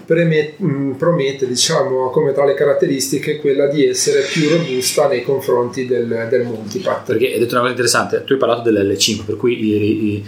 [0.04, 5.86] preme- mh, promette, diciamo, come tra le caratteristiche quella di essere più robusta nei confronti
[5.86, 7.06] del, del multipath.
[7.06, 10.24] Perché hai detto una cosa interessante, tu hai parlato dell'L5, per cui i- i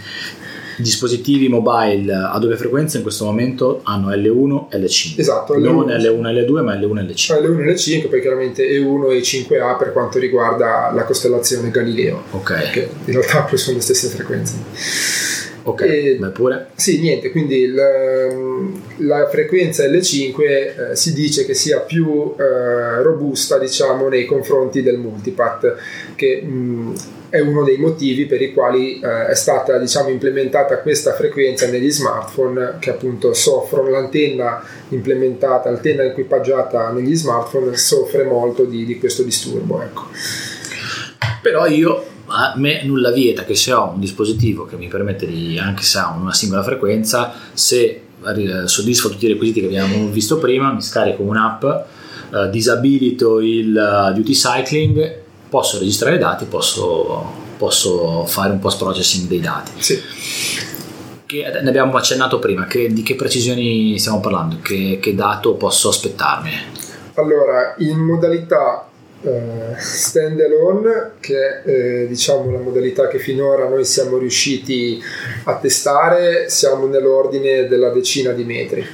[0.79, 5.19] dispositivi mobile a doppia frequenza in questo momento hanno L1 e L5.
[5.19, 5.97] Esatto, Non L1.
[6.01, 7.41] L1 e L2, ma L1 e L5.
[7.41, 12.69] L1 e L5, poi chiaramente E1 e 5A per quanto riguarda la costellazione Galileo, Ok,
[12.71, 14.55] che in realtà poi sono le stesse frequenze.
[15.63, 16.67] ok, E- beh pure.
[16.75, 17.75] Sì, niente, quindi il-
[18.97, 20.41] la frequenza L5
[20.91, 25.75] eh, si dice che sia più eh, robusta, diciamo, nei confronti del multipath,
[26.15, 26.93] che mh,
[27.29, 31.91] è uno dei motivi per i quali eh, è stata, diciamo, implementata questa frequenza negli
[31.91, 39.23] smartphone che appunto soffrono l'antenna implementata, l'antenna equipaggiata negli smartphone soffre molto di, di questo
[39.23, 40.07] disturbo, ecco.
[41.41, 45.57] Però io, a me nulla vieta che se ho un dispositivo che mi permette di,
[45.59, 50.37] anche se ha una singola frequenza, se eh, soddisfa tutti i requisiti che abbiamo visto
[50.39, 57.23] prima, mi scarico un'app, eh, disabilito il eh, duty cycling, posso registrare i dati, posso,
[57.57, 59.71] posso fare un post processing dei dati.
[59.77, 60.01] Sì.
[61.25, 65.89] Che ne abbiamo accennato prima, che- di che precisioni stiamo parlando, che, che dato posso
[65.89, 66.51] aspettarmi?
[67.15, 68.87] Allora, in modalità
[69.21, 75.01] eh, standalone, che è eh, diciamo la modalità che finora noi siamo riusciti
[75.43, 78.85] a testare, siamo nell'ordine della decina di metri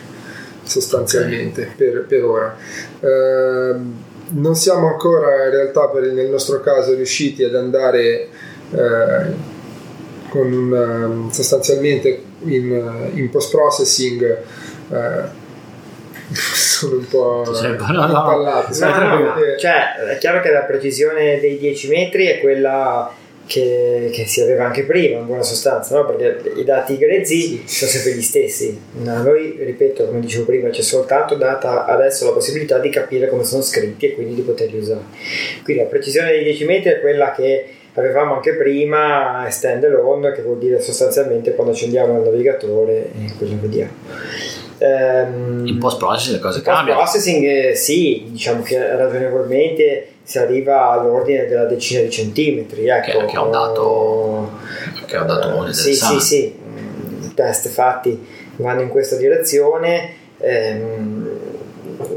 [0.64, 2.58] sostanzialmente per, per ora.
[3.02, 3.94] Ehm,
[4.30, 8.28] non siamo ancora in realtà per, nel nostro caso riusciti ad andare
[8.72, 9.54] eh,
[10.30, 14.38] con un, sostanzialmente in, in post processing
[16.34, 18.06] sono un po' Sì, no, no, no.
[18.06, 18.80] impallati.
[18.80, 23.12] No, no, no, cioè, è chiaro che la precisione dei 10 metri è quella
[23.48, 26.06] che, che si aveva anche prima, in buona sostanza, no?
[26.06, 28.80] perché i dati grezzi sono sempre gli stessi.
[29.06, 33.44] A noi, ripeto, come dicevo prima, c'è soltanto data adesso la possibilità di capire come
[33.44, 35.02] sono scritti e quindi di poterli usare.
[35.64, 40.42] Quindi la precisione dei 10 metri è quella che avevamo anche prima, è stand-alone, che
[40.42, 43.92] vuol dire sostanzialmente quando accendiamo il navigatore e quello vediamo.
[44.80, 47.00] Ehm, In post processing le cose il post cambiano.
[47.00, 53.20] processing eh, sì, diciamo che ragionevolmente si arriva all'ordine della decina di centimetri, ecco.
[53.20, 54.52] Che- che è un dato-
[55.06, 56.20] che è un dato Eh, Sì, interessante.
[56.20, 56.56] sì, sì,
[57.28, 58.26] i test fatti
[58.58, 60.10] vanno in questa direzione.
[60.40, 61.30] Ehm,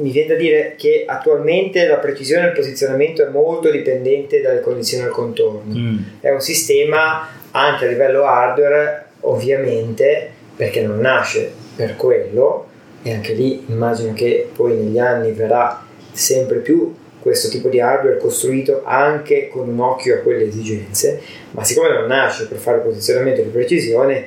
[0.00, 5.04] mi viene da dire che attualmente la precisione del posizionamento è molto dipendente dalle condizioni
[5.04, 5.98] al contorno Mm.
[6.20, 12.66] è un sistema anche a livello hardware ovviamente perché non nasce per quello
[13.02, 18.18] e anche lì immagino che poi negli anni verrà sempre più questo tipo di hardware
[18.18, 21.20] costruito anche con un occhio a quelle esigenze
[21.52, 24.26] ma siccome non nasce per fare posizionamento di precisione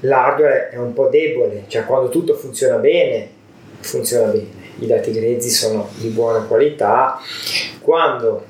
[0.00, 3.28] l'hardware è un po' debole cioè quando tutto funziona bene
[3.80, 7.18] funziona bene i dati grezzi sono di buona qualità
[7.80, 8.44] quando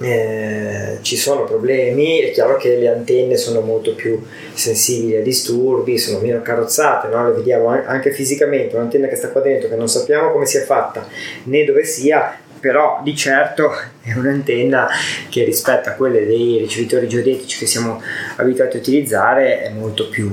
[0.00, 5.98] eh, ci sono problemi, è chiaro che le antenne sono molto più sensibili a disturbi,
[5.98, 7.26] sono meno carrozzate, no?
[7.26, 10.62] le vediamo an- anche fisicamente, un'antenna che sta qua dentro che non sappiamo come sia
[10.62, 11.06] fatta
[11.44, 14.88] né dove sia, però di certo è un'antenna
[15.28, 18.02] che rispetto a quelle dei ricevitori geodetici che siamo
[18.36, 20.30] abituati a utilizzare è molto più,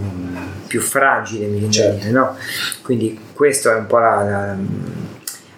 [0.67, 1.97] più fragile, mi Certo.
[1.97, 2.35] dire, no?
[2.81, 4.57] Quindi questo è un po' la- la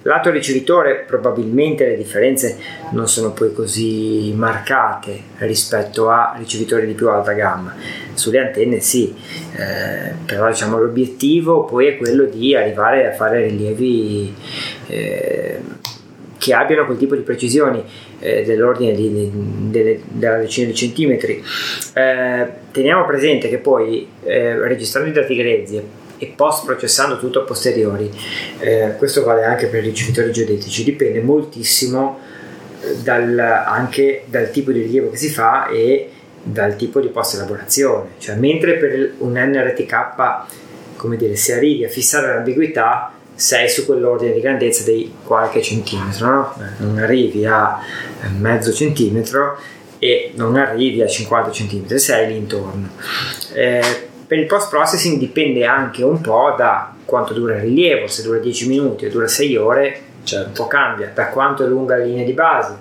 [0.07, 2.57] Lato ricevitore probabilmente le differenze
[2.91, 7.75] non sono poi così marcate rispetto a ricevitori di più alta gamma.
[8.13, 9.13] Sulle antenne sì,
[9.57, 14.33] eh, però diciamo l'obiettivo poi è quello di arrivare a fare rilievi
[14.87, 15.59] eh,
[16.47, 17.83] che abbiano quel tipo di precisioni
[18.19, 19.31] eh, dell'ordine di, di-
[19.69, 21.43] delle- della decina di centimetri.
[21.93, 25.81] Eh, teniamo presente che poi eh, registrando i dati grezzi
[26.17, 28.09] e post processando tutto a posteriori,
[28.59, 32.19] eh, questo vale anche per i ricevitori geodetici, dipende moltissimo
[32.81, 36.09] eh, dal, anche dal tipo di rilievo che si fa e
[36.41, 38.11] dal tipo di post elaborazione.
[38.19, 44.33] Cioè, mentre per un NRTK, come dire, se arrivi a fissare l'ambiguità, sei su quell'ordine
[44.33, 46.53] di grandezza di qualche centimetro, no?
[46.57, 47.79] Eh, non arrivi a
[48.23, 49.57] eh, mezzo centimetro
[49.99, 52.89] e non arrivi a 50 centimetri, sei lì intorno.
[53.53, 58.23] Eh, per il post processing dipende anche un po' da quanto dura il rilievo, se
[58.23, 60.63] dura 10 minuti o dura 6 ore, un Certo.
[60.63, 62.75] po' cambia, da quanto è lunga la linea di base,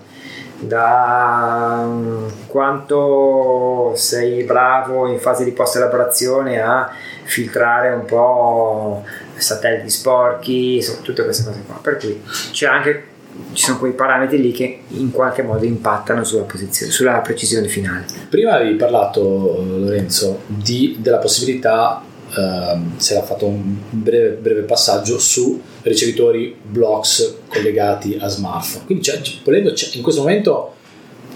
[0.58, 6.90] da mm, quanto sei bravo in fase di post elaborazione a
[7.24, 9.04] filtrare un po'
[9.40, 11.78] satelliti sporchi, tutte queste cose qua.
[11.82, 12.20] Per cui
[12.52, 13.04] c'è anche,
[13.52, 18.04] ci sono quei parametri lì che in qualche modo impattano sulla, posizione, sulla precisione finale.
[18.28, 19.20] Prima avevi parlato,
[19.66, 22.02] Lorenzo, di- della possibilità,
[22.36, 28.84] ehm, se era fatto un breve, breve passaggio, su ricevitori blocks collegati a smartphone.
[28.86, 30.75] Quindi, cioè, volendo, in questo momento,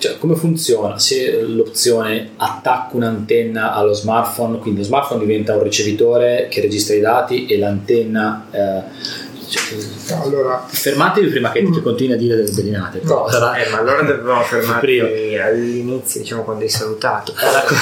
[0.00, 0.98] cioè, come funziona?
[0.98, 7.00] Se l'opzione attacca un'antenna allo smartphone, quindi lo smartphone diventa un ricevitore che registra i
[7.00, 8.46] dati e l'antenna...
[8.50, 9.19] eh,
[9.50, 13.00] cioè, Allora, fermatevi prima che, che continui a dire delle bellinate.
[13.02, 15.44] No, Sarà- Eh, ma allora dovevamo fermarci Prima.
[15.44, 17.34] all'inizio, diciamo, quando hai salutato.
[17.38, 17.74] Racco-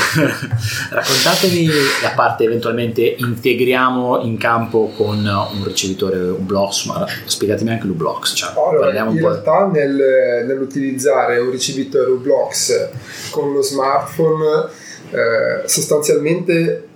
[0.91, 1.67] Raccontatemi
[2.03, 8.33] la parte eventualmente integriamo in campo con un ricevitore UBlocks, ma spiegatemi anche l'UBlocks.
[8.35, 9.29] Cioè, allora, in po'.
[9.29, 12.89] realtà nel- nell'utilizzare un ricevitore Ublox
[13.31, 14.69] con lo smartphone
[15.11, 16.88] eh, sostanzialmente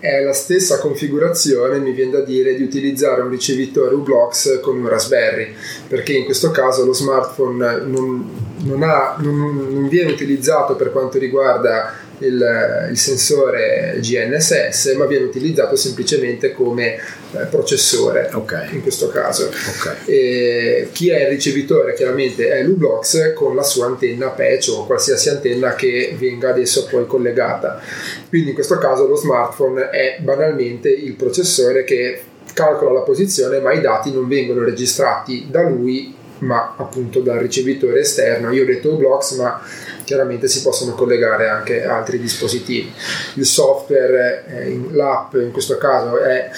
[0.00, 4.88] è la stessa configurazione, mi viene da dire, di utilizzare un ricevitore Ublox con un
[4.88, 5.52] Raspberry,
[5.88, 8.30] perché in questo caso lo smartphone non,
[8.64, 15.26] non ha- non- non viene utilizzato per quanto riguarda il, il sensore GNSS, ma viene
[15.26, 19.46] utilizzato semplicemente come eh, processore Ok, in questo caso.
[19.46, 19.96] ok.
[20.06, 25.28] E chi è il ricevitore chiaramente è l'Ublox con la sua antenna patch o qualsiasi
[25.28, 27.80] antenna che venga adesso poi collegata.
[28.28, 33.72] Quindi in questo caso lo smartphone è banalmente il processore che calcola la posizione ma
[33.72, 38.52] i dati non vengono registrati da lui ma appunto dal ricevitore esterno.
[38.52, 39.60] Io ho detto Ublox ma
[40.08, 42.90] chiaramente si possono collegare anche altri dispositivi.
[43.34, 46.48] Il software, eh, l'app in questo caso è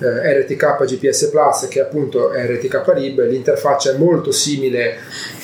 [0.00, 4.98] eh, RTK GPS Plus che appunto è RTK Lib, l'interfaccia è molto simile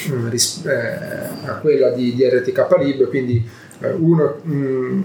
[0.08, 3.44] mm, ris- eh, a quella di, di RTK Lib, quindi
[3.80, 5.02] eh, uno, mm,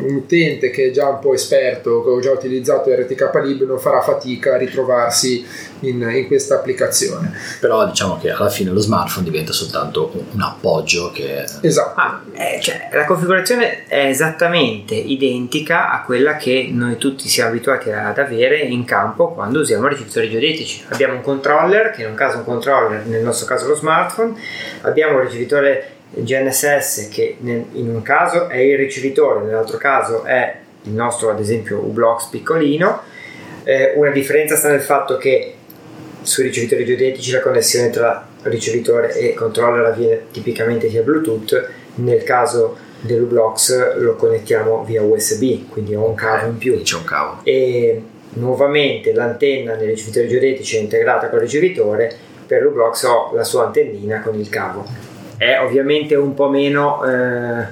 [0.00, 3.78] un utente che è già un po' esperto, che ha già utilizzato RTK Lib, non
[3.78, 5.44] farà fatica a ritrovarsi
[5.80, 7.32] in, in, questa applicazione.
[7.60, 11.44] Però diciamo che alla fine lo smartphone diventa soltanto un appoggio che...
[11.60, 12.00] Esatto.
[12.00, 17.90] Ah, eh, cioè, la configurazione è esattamente identica a quella che noi tutti siamo abituati
[17.90, 20.84] ad avere in campo quando usiamo ricevitori geodetici.
[20.88, 24.34] Abbiamo un controller, che in un caso è un controller, nel nostro caso lo smartphone,
[24.82, 30.92] abbiamo un ricevitore GNSS che in un caso è il ricevitore, nell'altro caso è il
[30.92, 33.02] nostro ad esempio U-Blocks piccolino.
[33.64, 35.54] Eh, una differenza sta nel fatto che
[36.22, 42.76] sui ricevitori geodetici la connessione tra ricevitore e controller avviene tipicamente via Bluetooth, nel caso
[43.00, 46.80] dell'U-Blocks lo connettiamo via USB, quindi ho un cavo in più.
[46.82, 47.40] C'è un cavo.
[47.44, 48.02] E
[48.34, 52.14] nuovamente l'antenna nei ricevitori geodetici è integrata col ricevitore,
[52.46, 55.07] per l'U-Blocks ho la sua antennina con il cavo
[55.38, 57.64] è ovviamente un po' meno eh,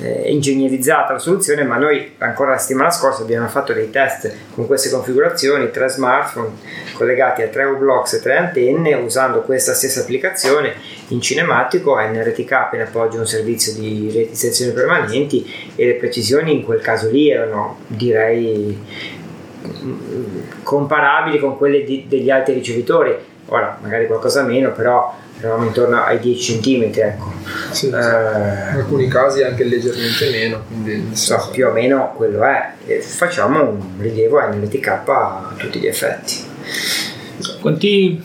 [0.00, 4.66] eh, ingegnerizzata la soluzione, ma noi ancora la settimana scorsa abbiamo fatto dei test con
[4.66, 6.50] queste configurazioni, tre smartphone
[6.94, 10.74] collegati a tre U-Blocks e tre antenne usando questa stessa applicazione
[11.08, 16.80] in cinematico NRTK appena appoggia un servizio di sezioni permanenti e le precisioni in quel
[16.80, 18.80] caso lì erano direi
[20.64, 23.14] comparabili con quelle di, degli altri ricevitori.
[23.46, 27.32] Ora magari qualcosa meno però eravamo intorno ai 10 cm ecco.
[27.70, 32.72] Sì, eh, in alcuni casi anche leggermente meno quindi so, più o meno quello è.
[32.86, 36.50] E facciamo un rilievo NLTK a tutti gli effetti.
[37.60, 38.22] Quanti,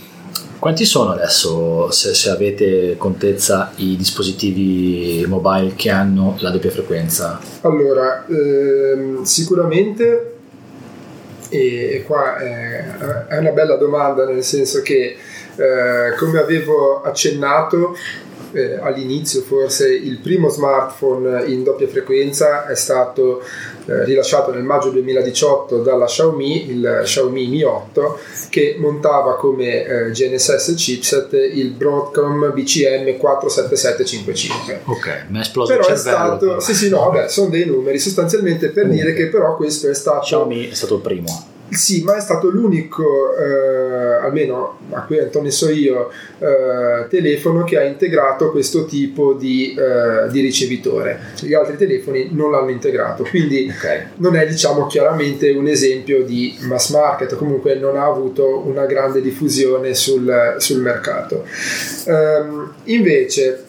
[0.60, 7.40] quanti sono adesso se, se, avete contezza i dispositivi mobile che hanno la doppia frequenza?
[7.62, 10.34] Allora ehm, sicuramente
[11.50, 12.84] e qua è,
[13.28, 15.16] è una bella domanda nel senso che
[15.58, 17.96] eh, come avevo accennato
[18.52, 23.42] eh, all'inizio forse il primo smartphone in doppia frequenza è stato
[23.86, 30.12] eh, rilasciato nel maggio 2018 dalla Xiaomi, il Xiaomi Mi 8 che montava come eh,
[30.12, 34.82] GNSS chipset il Broadcom BCM 47755.
[34.86, 36.34] Ok, mi è esploso però il cervello.
[36.34, 39.06] È stato, sì, sì, no, vabbè, sono dei numeri sostanzialmente per Comunque.
[39.06, 40.20] dire che però questo è stato...
[40.20, 45.52] Xiaomi è stato il primo sì, ma è stato l'unico, eh, almeno a cui ne
[45.52, 46.10] so io,
[46.40, 51.20] eh, telefono che ha integrato questo tipo di, eh, di, ricevitore.
[51.42, 54.04] Gli altri telefoni non l'hanno integrato, quindi okay.
[54.18, 59.22] non è diciamo chiaramente un esempio di mass market, comunque non ha avuto una grande
[59.22, 61.44] diffusione sul, sul mercato.
[62.06, 63.66] Ehm, invece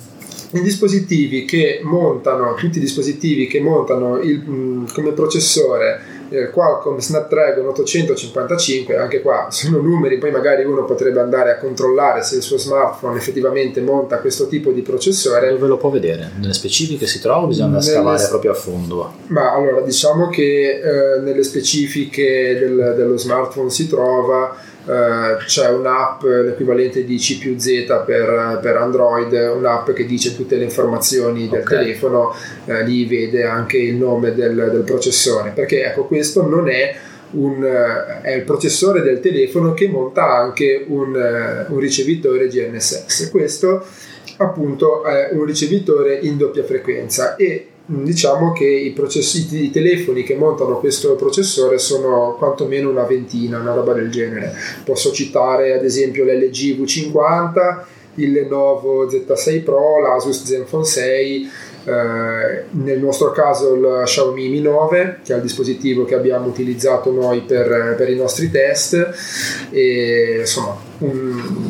[0.53, 6.99] i dispositivi che montano, tutti i dispositivi che montano il, mm, come processore eh, Qualcomm
[6.99, 12.43] Snapdragon 855, anche qua sono numeri, poi magari uno potrebbe andare a controllare se il
[12.43, 15.51] suo smartphone effettivamente monta questo tipo di processore.
[15.51, 16.31] Dove lo può vedere?
[16.39, 17.83] Nelle specifiche si trova o bisogna nelle...
[17.83, 19.13] scavare proprio a fondo?
[19.29, 26.23] Ma allora diciamo che eh, nelle specifiche del, dello smartphone si trova Uh, c'è un'app,
[26.23, 31.61] l'equivalente di C più Z per, per, Android, un'app che dice tutte le informazioni del
[31.61, 31.85] okay.
[31.85, 36.95] telefono, uh, lì vede anche il nome del, del, processore, perché ecco questo non è
[37.33, 37.63] un,
[38.23, 43.29] è il processore del telefono che monta anche un, un ricevitore GNSS.
[43.31, 43.85] Questo
[44.39, 50.35] appunto è un ricevitore in doppia frequenza e diciamo che i, processi, i telefoni che
[50.35, 54.55] montano questo processore sono quantomeno una ventina, una roba del genere.
[54.85, 57.85] Posso citare ad esempio l'LG V50,
[58.17, 61.51] il Lenovo Z6 Pro, l'Asus Zenfone 6,
[61.85, 67.11] eh, nel nostro caso il Xiaomi Mi 9 che è il dispositivo che abbiamo utilizzato
[67.11, 69.15] noi per, per i nostri test
[69.71, 71.68] e insomma un,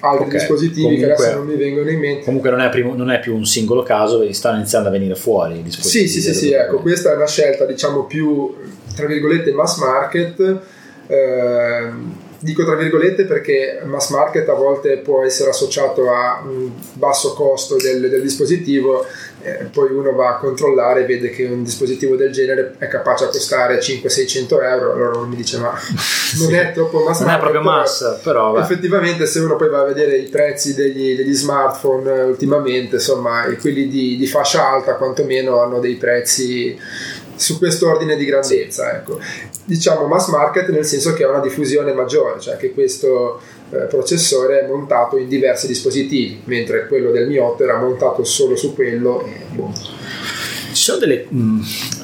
[0.00, 0.38] altri okay.
[0.38, 2.24] dispositivi comunque, che adesso non mi vengono in mente.
[2.24, 5.58] Comunque non è, primo, non è più un singolo caso, stanno iniziando a venire fuori
[5.58, 6.08] i dispositivi.
[6.08, 8.54] Sì, sì, sì, sì ecco, questa è una scelta diciamo più,
[8.94, 10.60] tra virgolette, mass market.
[11.06, 17.34] Eh, Dico tra virgolette perché mass market a volte può essere associato a un basso
[17.34, 19.04] costo del, del dispositivo,
[19.42, 23.24] eh, poi uno va a controllare e vede che un dispositivo del genere è capace
[23.24, 25.72] a costare 500-600 euro, allora uno mi dice ma
[26.40, 27.26] non è troppo mass market.
[27.26, 28.58] Non è proprio massa, però...
[28.58, 33.44] Effettivamente se uno poi va a vedere i prezzi degli, degli smartphone eh, ultimamente, insomma
[33.60, 36.78] quelli di, di fascia alta quantomeno hanno dei prezzi
[37.40, 38.94] su questo ordine di grandezza.
[38.94, 39.18] Ecco.
[39.64, 44.60] Diciamo mass market nel senso che ha una diffusione maggiore, cioè che questo eh, processore
[44.60, 49.24] è montato in diversi dispositivi, mentre quello del Mi 8 era montato solo su quello.
[49.24, 49.72] E, boh.
[49.72, 51.26] Ci sono delle...
[51.28, 51.60] Mh,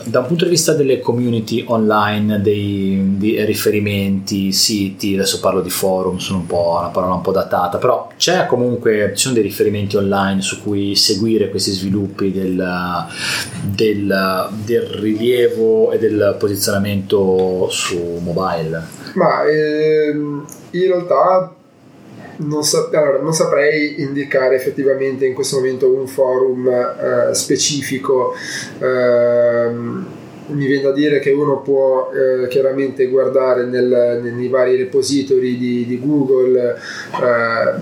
[0.07, 5.71] da un punto di vista delle community online, dei, dei, riferimenti, siti, adesso parlo di
[5.71, 9.43] forum, sono un po' una parola un po' datata, però c'è comunque, ci sono dei
[9.43, 13.07] riferimenti online su cui seguire questi sviluppi del,
[13.63, 18.83] del, del rilievo e del posizionamento su mobile?
[19.15, 21.56] Ma ehm, in realtà
[22.39, 28.35] non, sa- allora, non, saprei indicare effettivamente in questo momento un forum eh, specifico.
[28.79, 30.15] Eh,
[30.49, 35.87] mi viene da dire che uno può eh, chiaramente guardare nel, nei vari repository di,
[35.87, 36.77] di Google,
[37.21, 37.81] eh,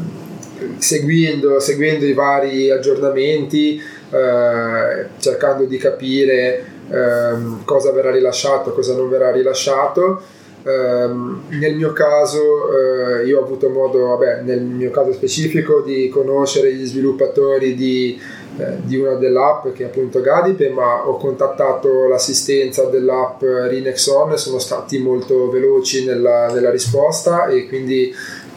[0.78, 3.78] seguendo, seguendo, i vari aggiornamenti,
[4.10, 10.22] eh, cercando di capire ehm, cosa verrà rilasciato, cosa non verrà rilasciato
[10.70, 16.72] nel mio caso uh, io ho avuto modo, vabbè, nel mio caso specifico, di conoscere
[16.72, 18.18] gli sviluppatori di,
[18.58, 24.36] eh, di una dell'app che è appunto Gadipe, ma ho contattato l'assistenza dell'app Rinexon e
[24.38, 28.14] sono stati molto veloci nella, nella risposta e quindi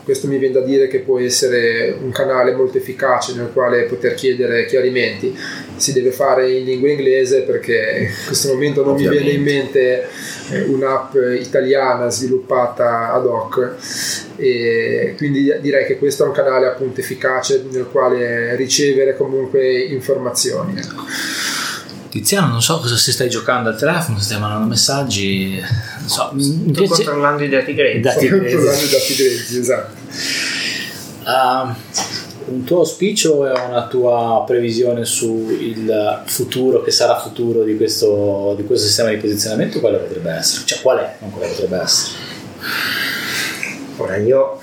[0.08, 4.14] questo mi viene da dire che può essere un canale molto efficace nel quale poter
[4.14, 5.38] chiedere chiarimenti.
[5.76, 9.22] Si deve fare in lingua inglese perché in questo momento non Ovviamente.
[9.22, 10.08] mi viene in mente
[10.51, 13.76] eh, un'app italiana sviluppata ad hoc
[14.38, 20.80] e quindi direi che questo è un canale appunto efficace nel quale ricevere comunque informazioni.
[20.80, 21.03] Ecco.
[22.18, 25.59] Tiziano, non so cosa si stai giocando al telefono, stai mandando messaggi.
[25.99, 27.99] Non so, mi Sto controllando i dati grezzi.
[27.99, 28.55] Dati grezzi.
[28.55, 29.95] controllando i dati grezzi, esatto.
[31.26, 38.55] Uh, un tuo auspicio o una tua previsione sul futuro, che sarà futuro di questo,
[38.57, 39.80] di questo sistema di posizionamento?
[39.80, 40.65] Quale potrebbe essere?
[40.65, 41.15] Cioè, qual è?
[41.20, 42.15] Non quale potrebbe essere?
[43.97, 44.59] Ora io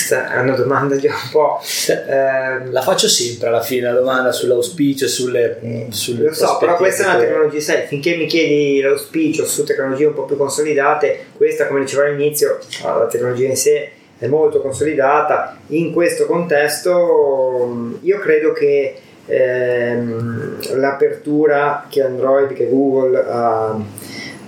[0.00, 1.60] questa è una domanda già un po'.
[1.88, 6.76] Eh, la faccio sempre alla fine la domanda sull'auspicio, sulle, eh, sulle Lo so, però
[6.76, 11.26] questa è una tecnologia, sai, finché mi chiedi l'auspicio su tecnologie un po' più consolidate,
[11.36, 15.58] questa, come dicevo all'inizio, la tecnologia in sé è molto consolidata.
[15.68, 18.96] In questo contesto, io credo che
[19.26, 23.78] ehm, l'apertura che Android, che Google ha,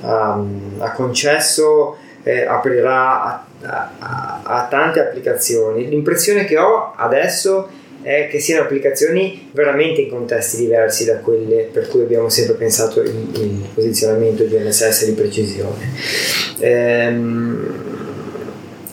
[0.02, 0.44] ha,
[0.78, 5.88] ha concesso, eh, aprirà a a, tante applicazioni.
[5.88, 7.68] L'impressione che ho adesso
[8.02, 13.00] è che siano applicazioni veramente in contesti diversi da quelle per cui abbiamo sempre pensato
[13.02, 15.92] in posizionamento GNSS di precisione.
[16.58, 17.90] Ehm,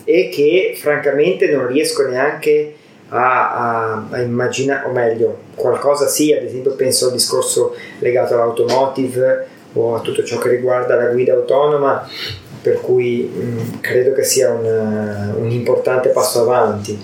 [0.04, 2.74] e che francamente non riesco neanche
[3.08, 9.46] a, a, a immaginare, o meglio, qualcosa sì, ad esempio penso al discorso legato all'automotive
[9.74, 12.08] o a tutto ciò che riguarda la guida autonoma
[12.62, 16.98] per cui mh, mm, credo che sia un, un importante passo avanti.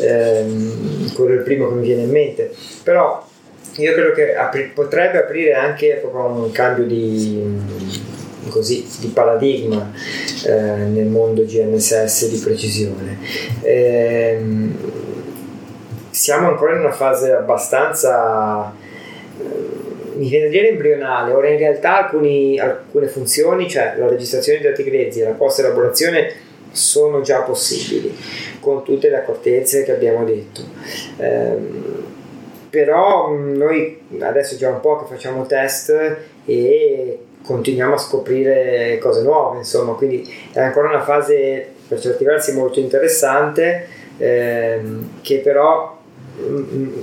[0.00, 2.54] Ehm, quello è il primo che mi viene in mente.
[2.82, 3.24] Però
[3.76, 7.42] io credo che apri- potrebbe aprire anche proprio un cambio di,
[8.48, 9.90] così, di paradigma
[10.44, 13.18] eh, nel mondo GNSS di precisione.
[13.62, 14.76] Ehm,
[16.10, 18.72] siamo ancora in una fase abbastanza
[20.22, 24.64] mi viene a dire embrionale, ora in realtà alcuni, alcune funzioni, cioè la registrazione di
[24.64, 26.32] dati grezzi e la post elaborazione
[26.70, 28.16] sono già possibili
[28.60, 30.62] con tutte le accortezze che abbiamo detto.
[31.16, 32.04] Ehm,
[32.70, 39.58] però noi adesso già un po' che facciamo test e continuiamo a scoprire cose nuove,
[39.58, 45.98] insomma, quindi è ancora una fase per certi versi molto interessante ehm, che però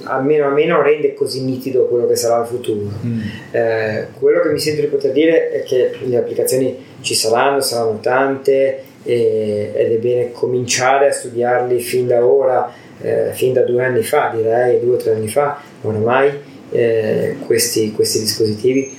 [0.04, 2.90] almeno a me non rende così nitido quello che sarà il futuro.
[3.06, 3.20] Mm.
[3.52, 8.00] Eh, quello che mi sento di poter dire è che le applicazioni ci saranno, saranno
[8.02, 12.72] tante e, ed è bene cominciare a studiarli fin da ora,
[13.02, 16.32] eh, fin da due anni fa, direi due o tre anni fa, oramai,
[16.72, 18.96] eh, questi, questi, dispositivi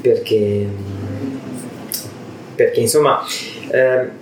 [0.00, 0.66] perché,
[2.54, 3.20] perché insomma
[3.70, 4.20] eh,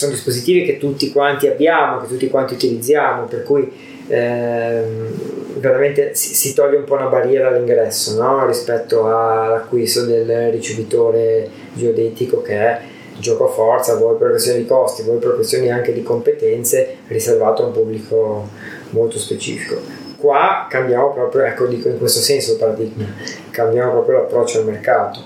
[0.00, 3.70] sono dispositivi che tutti quanti abbiamo, che tutti quanti utilizziamo, per cui
[4.08, 8.46] ehm, veramente si, si, toglie un po' una barriera all'ingresso no?
[8.46, 12.80] rispetto all'acquisto del ricevitore geodetico che è
[13.18, 17.62] gioco a forza, vuoi per questioni di costi, vuoi per questioni anche di competenze, riservato
[17.62, 18.48] a un pubblico
[18.90, 19.78] molto specifico.
[20.16, 23.04] Qua cambiamo proprio, ecco dico in questo senso il paradigma,
[23.50, 25.20] cambiamo proprio l'approccio al mercato.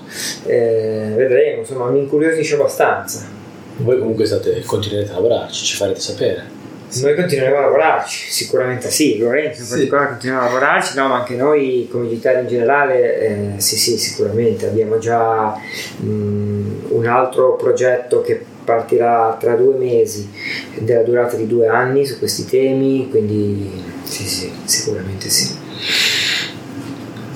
[0.45, 3.34] Eh, vedremo, insomma mi incuriosisce abbastanza.
[3.77, 6.53] Voi comunque state, continuerete a lavorarci, ci farete sapere.
[7.01, 9.71] Noi continueremo a lavorarci, sicuramente sì, Lorenzo in sì.
[9.71, 13.97] particolare continuerà a lavorarci, no, ma anche noi come Digitale in generale, eh, sì sì
[13.97, 15.59] sicuramente, abbiamo già
[15.97, 20.29] mh, un altro progetto che partirà tra due mesi,
[20.79, 25.53] della durata di due anni su questi temi, quindi sì sì, sicuramente sì.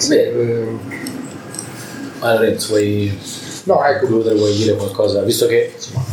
[0.08, 0.68] Beh, eh,
[2.20, 3.18] Allora, Lorenzo, vuoi
[3.64, 5.22] No, ecco, concludere, vuoi dire qualcosa?
[5.22, 6.04] Visto che insomma,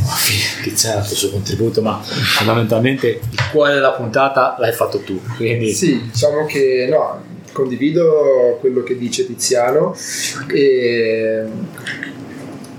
[0.62, 5.20] Tiziano ha il suo contributo, ma fondamentalmente il cuore della puntata l'hai fatto tu.
[5.36, 7.22] Quindi Sì, diciamo che no,
[7.52, 9.96] condivido quello che dice Tiziano
[10.52, 11.44] e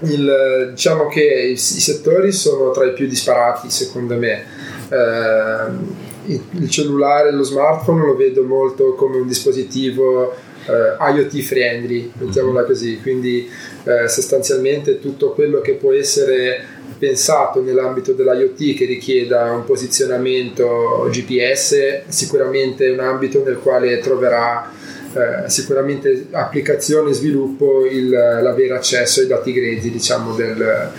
[0.01, 4.43] il- diciamo che i, i settori sono tra i più disparati secondo me.
[4.89, 5.95] Eh,
[6.25, 10.33] il, il cellulare, lo smartphone lo vedo molto come un dispositivo
[10.67, 13.49] eh, IoT friendly, mettiamola così, quindi
[13.83, 22.03] eh, sostanzialmente tutto quello che può essere pensato nell'ambito dell'IoT che richieda un posizionamento GPS
[22.07, 24.71] sicuramente è un ambito nel quale troverà
[25.13, 30.91] eh, sicuramente applicazione e sviluppo il, l'avere accesso ai dati grezzi diciamo del,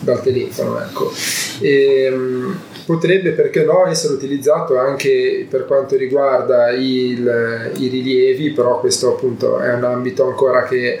[0.00, 1.12] dal telefono ecco.
[1.60, 8.78] e, mh, potrebbe perché no essere utilizzato anche per quanto riguarda il, i rilievi però
[8.80, 10.98] questo appunto è un ambito ancora che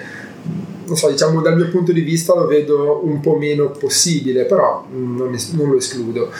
[0.86, 4.86] non so, diciamo dal mio punto di vista lo vedo un po' meno possibile, però
[4.88, 6.30] mm, non, es- non lo escludo.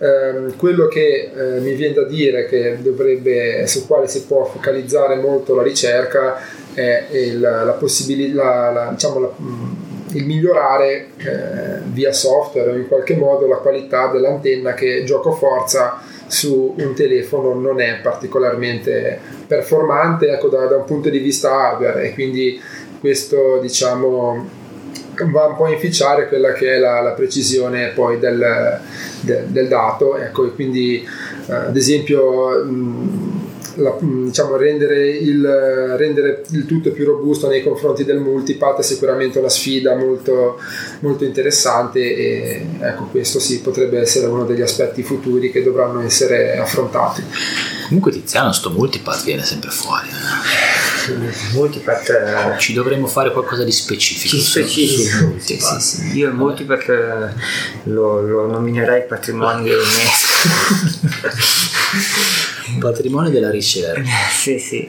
[0.00, 5.16] Ehm, quello che eh, mi viene da dire che dovrebbe, su quale si può focalizzare
[5.16, 6.36] molto la ricerca
[6.74, 9.72] è il, la possibilità, la- diciamo, la- mm,
[10.16, 16.00] il migliorare eh, via software o in qualche modo la qualità dell'antenna che gioco forza
[16.26, 22.02] su un telefono non è particolarmente performante ecco, da, da un punto di vista hardware.
[22.04, 22.60] E quindi
[23.00, 24.64] questo diciamo
[25.32, 28.80] va un po' a inficiare quella che è la, la precisione poi del,
[29.20, 31.06] del- del dato ecco e quindi
[31.48, 33.35] eh, ad esempio mh,
[33.76, 38.82] la- mh, diciamo, rendere, il, rendere il tutto più robusto nei confronti del multipath è
[38.82, 40.58] sicuramente una sfida molto,
[41.00, 46.56] molto interessante e ecco questo sì potrebbe essere uno degli aspetti futuri che dovranno essere
[46.58, 47.22] affrontati
[47.86, 50.08] comunque Tiziano sto multipath viene sempre fuori.
[50.08, 50.94] eh.
[51.54, 54.34] Multipath eh, Ci dovremmo fare qualcosa di specifico.
[54.36, 55.08] Ci su- specifico.
[55.08, 56.16] sul Sì, sì, sì.
[56.18, 57.32] Io il multipath eh,
[57.84, 60.26] lo, lo nominerei patrimonio UNESCO.
[62.78, 64.02] Patrimonio della ricerca.
[64.30, 64.88] sì, sì.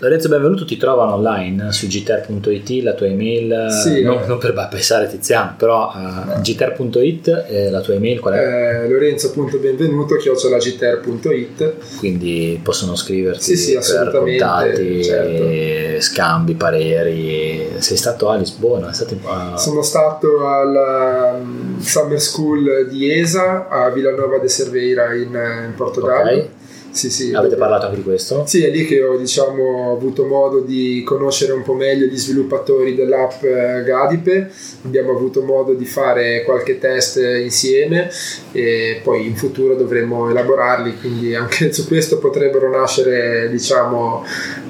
[0.00, 4.26] Lorenzo Benvenuto ti trovano online su gter.it, la tua email, Sì, non, eh.
[4.26, 8.38] non per bypassare Tiziano, però uh, gter.it, eh, la tua email qual è?
[8.84, 16.00] eh, Lorenzo.benvenuto chiocciolagiter.it Quindi possono scriverti Sì, sì, per contatti, certo.
[16.00, 17.68] scambi, pareri.
[17.78, 18.92] Sei stato a Lisbona?
[18.92, 25.28] Stato a- Sono stato alla um, Summer School di ESA a Villanova de Cerveira in,
[25.66, 26.38] in Portogallo.
[26.38, 26.48] Ok.
[26.92, 28.44] Sì, sì, Avete dove- parlato anche di questo?
[28.46, 32.94] Sì, è lì che ho diciamo, avuto modo di conoscere un po' meglio gli sviluppatori
[32.96, 34.50] dell'app eh, Gadipe,
[34.84, 38.10] abbiamo avuto modo di fare qualche test insieme
[38.52, 44.24] e poi in futuro dovremo elaborarli, quindi anche su questo potrebbero nascere diciamo,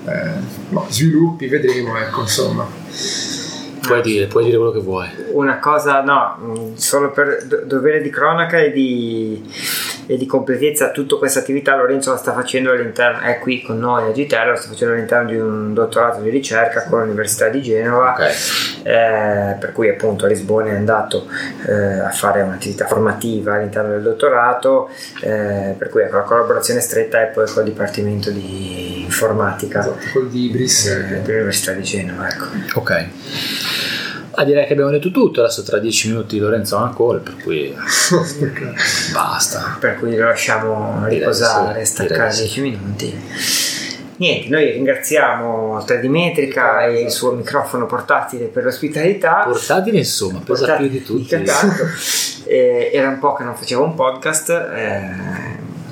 [0.06, 0.30] eh,
[0.68, 2.68] no, sviluppi, vedremo, ecco, insomma.
[3.80, 5.08] Puoi dire, puoi dire quello che vuoi.
[5.32, 9.42] Una cosa, no, mh, solo per do- dovere di cronaca e di,
[10.10, 14.08] e di completezza, tutta questa attività Lorenzo la sta facendo all'interno, è qui con noi
[14.10, 18.14] a Giterra, la sta facendo all'interno di un dottorato di ricerca con l'Università di Genova.
[18.14, 18.80] Ok.
[18.82, 21.28] eh, per cui appunto a Lisbona è andato
[21.64, 24.88] eh, a fare un'attività formativa all'interno del dottorato,
[25.20, 30.28] eh, per cui ecco, la collaborazione stretta è poi col Dipartimento di Informatica Esatto, col
[30.28, 30.86] Dibris.
[30.86, 32.28] eh, dell'Università di Genova.
[32.28, 32.44] Ecco.
[32.74, 33.06] Ok.
[34.32, 37.74] Ah, direi che abbiamo detto tutto, adesso tra dieci minuti Lorenzo ha call, per cui
[39.12, 39.76] basta.
[39.78, 42.42] Per cui lo lasciamo Direi riposare, sì, staccare sì.
[42.42, 43.22] 10 minuti.
[44.16, 49.44] Niente, noi ringraziamo 3D Metrica e il suo microfono portatile per l'ospitalità.
[49.48, 51.34] Portatile insomma, pesa Portatile, più di tutti.
[51.34, 51.84] esatto.
[52.50, 55.08] Eh, era un po' che non facevo un podcast, eh,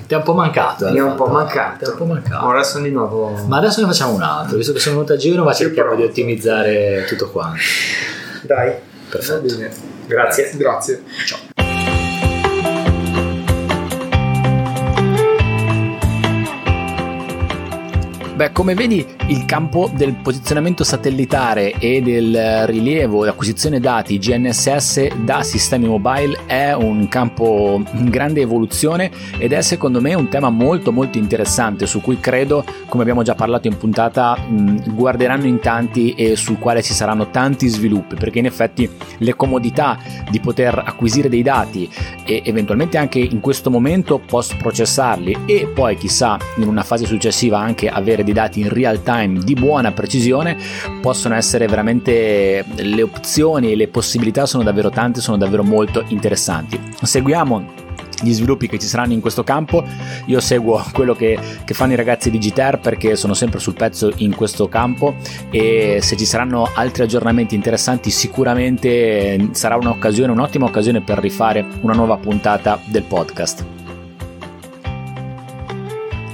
[0.08, 0.88] Ti è un po' mancato.
[0.88, 1.90] eh, mi è un po' mancato.
[1.90, 2.46] Un po' mancato.
[2.46, 3.44] Ora sono di nuovo.
[3.46, 7.04] Ma adesso ne facciamo un altro, visto che sono venuto a Genova cerchiamo di ottimizzare
[7.06, 7.60] tutto quanto.
[8.48, 8.78] Dai, Va
[9.10, 9.56] Perfetto.
[10.06, 10.50] grazie.
[10.56, 11.02] grazie.
[11.26, 11.67] Ciao.
[18.38, 25.16] Beh, come vedi, il campo del posizionamento satellitare e del rilievo e acquisizione dati GNSS
[25.24, 30.50] da sistemi mobile è un campo in grande evoluzione ed è secondo me un tema
[30.50, 34.38] molto molto interessante su cui credo, come abbiamo già parlato in puntata,
[34.86, 39.98] guarderanno in tanti e sul quale ci saranno tanti sviluppi, perché in effetti le comodità
[40.30, 41.90] di poter acquisire dei dati
[42.24, 47.58] e eventualmente anche in questo momento post processarli e poi chissà in una fase successiva
[47.58, 50.56] anche avere dei dati in real time di buona precisione
[51.00, 56.78] possono essere veramente le opzioni e le possibilità sono davvero tante sono davvero molto interessanti
[57.00, 57.86] seguiamo
[58.20, 59.84] gli sviluppi che ci saranno in questo campo.
[60.26, 64.12] Io seguo quello che, che fanno i ragazzi di GTR perché sono sempre sul pezzo
[64.16, 65.14] in questo campo
[65.50, 71.94] e se ci saranno altri aggiornamenti interessanti sicuramente sarà un'occasione, un'ottima occasione per rifare una
[71.94, 73.87] nuova puntata del podcast.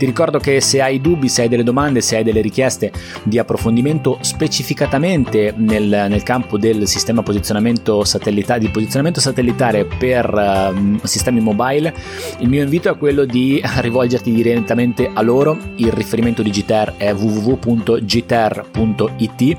[0.05, 2.93] Ti ricordo che se hai dubbi, se hai delle domande, se hai delle richieste
[3.23, 10.99] di approfondimento specificatamente nel, nel campo del sistema posizionamento satellitare, di posizionamento satellitare per uh,
[11.07, 11.95] sistemi mobile,
[12.41, 15.57] il mio invito è quello di rivolgerti direttamente a loro.
[15.77, 19.57] Il riferimento di GTR è www.gter.it.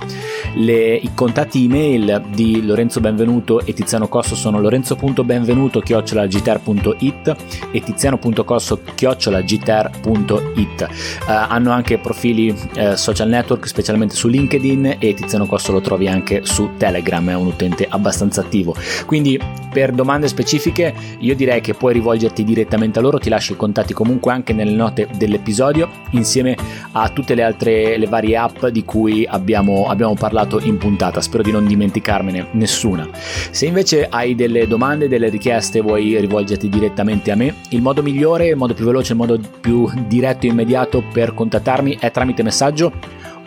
[0.57, 7.35] Le, I contatti email di Lorenzo Benvenuto e Tiziano Cosso sono lorenzo.benvenuto-gter.it
[7.71, 15.45] e tiziano.cosso-gter.it www.tizianocosso.it uh, hanno anche profili uh, social network specialmente su LinkedIn e Tiziano
[15.45, 18.75] Costo lo trovi anche su Telegram è un utente abbastanza attivo.
[19.05, 19.39] Quindi
[19.71, 23.93] per domande specifiche io direi che puoi rivolgerti direttamente a loro ti lascio i contatti
[23.93, 26.55] comunque anche nelle note dell'episodio insieme
[26.93, 31.21] a tutte le altre le varie app di cui abbiamo, abbiamo parlato in puntata.
[31.21, 33.07] Spero di non dimenticarmene nessuna.
[33.13, 37.55] Se invece hai delle domande delle richieste vuoi rivolgerti direttamente a me.
[37.69, 41.97] Il modo migliore il modo più veloce il modo più diretto e immediato per contattarmi
[41.99, 42.91] è tramite messaggio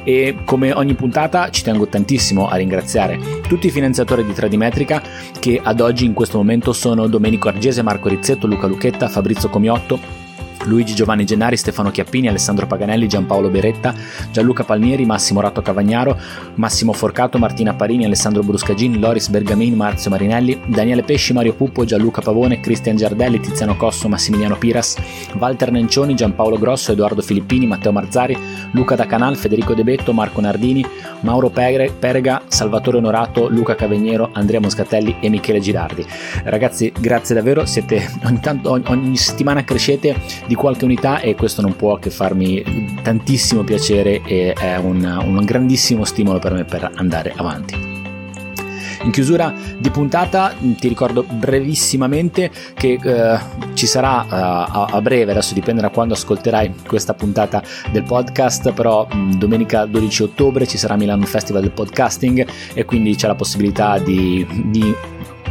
[0.04, 5.02] E come ogni puntata ci tengo tantissimo a ringraziare tutti i finanziatori di 3D Metrica
[5.38, 10.21] che ad oggi in questo momento sono Domenico Argese, Marco Rizzetto, Luca Lucchetta, Fabrizio Comiotto,
[10.66, 13.94] Luigi Giovanni Gennari, Stefano Chiappini, Alessandro Paganelli, Giampaolo Beretta,
[14.32, 16.18] Gianluca Palmieri, Massimo Ratto Cavagnaro,
[16.56, 22.22] Massimo Forcato, Martina Parini, Alessandro Bruscagini, Loris Bergamin, Marzio Marinelli, Daniele Pesci, Mario Puppo, Gianluca
[22.22, 24.98] Pavone, Cristian Giardelli, Tiziano Cosso, Massimiliano Piras,
[25.38, 28.38] Walter Nencioni, Giampaolo Grosso, Edoardo Filippini, Matteo Marzari,
[28.72, 30.86] Luca Da Canal, Federico De Betto, Marco Nardini,
[31.22, 36.06] Mauro Perega, Salvatore Onorato, Luca Cavegniero, Andrea Moscatelli e Michele Girardi.
[36.44, 40.16] Ragazzi, grazie davvero, siete ogni, tanto, ogni settimana crescete
[40.52, 45.46] di qualche unità e questo non può che farmi tantissimo piacere e è un, un
[45.46, 47.74] grandissimo stimolo per me per andare avanti.
[49.04, 53.40] In chiusura di puntata ti ricordo brevissimamente che eh,
[53.76, 58.74] ci sarà eh, a, a, breve, adesso dipende da quando ascolterai questa puntata del podcast,
[58.74, 63.36] però mh, domenica 12 ottobre ci sarà Milano Festival del Podcasting e quindi c'è la
[63.36, 64.94] possibilità di, di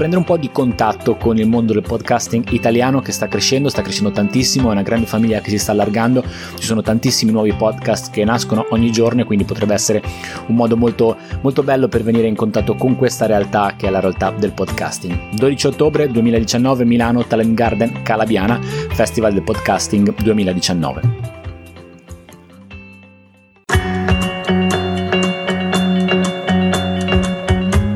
[0.01, 3.83] prendere un po' di contatto con il mondo del podcasting italiano che sta crescendo, sta
[3.83, 6.25] crescendo tantissimo, è una grande famiglia che si sta allargando,
[6.57, 10.03] ci sono tantissimi nuovi podcast che nascono ogni giorno e quindi potrebbe essere
[10.47, 14.01] un modo molto, molto bello per venire in contatto con questa realtà che è la
[14.01, 15.35] realtà del podcasting.
[15.35, 21.40] 12 ottobre 2019 Milano Talent Garden Calabiana, Festival del Podcasting 2019.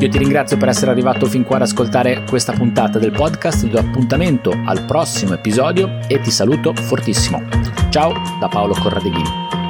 [0.04, 3.78] Io ti ringrazio per essere arrivato fin qua ad ascoltare questa puntata del podcast, do
[3.78, 7.42] appuntamento al prossimo episodio e ti saluto fortissimo.
[7.88, 9.63] Ciao da Paolo Corradeghini.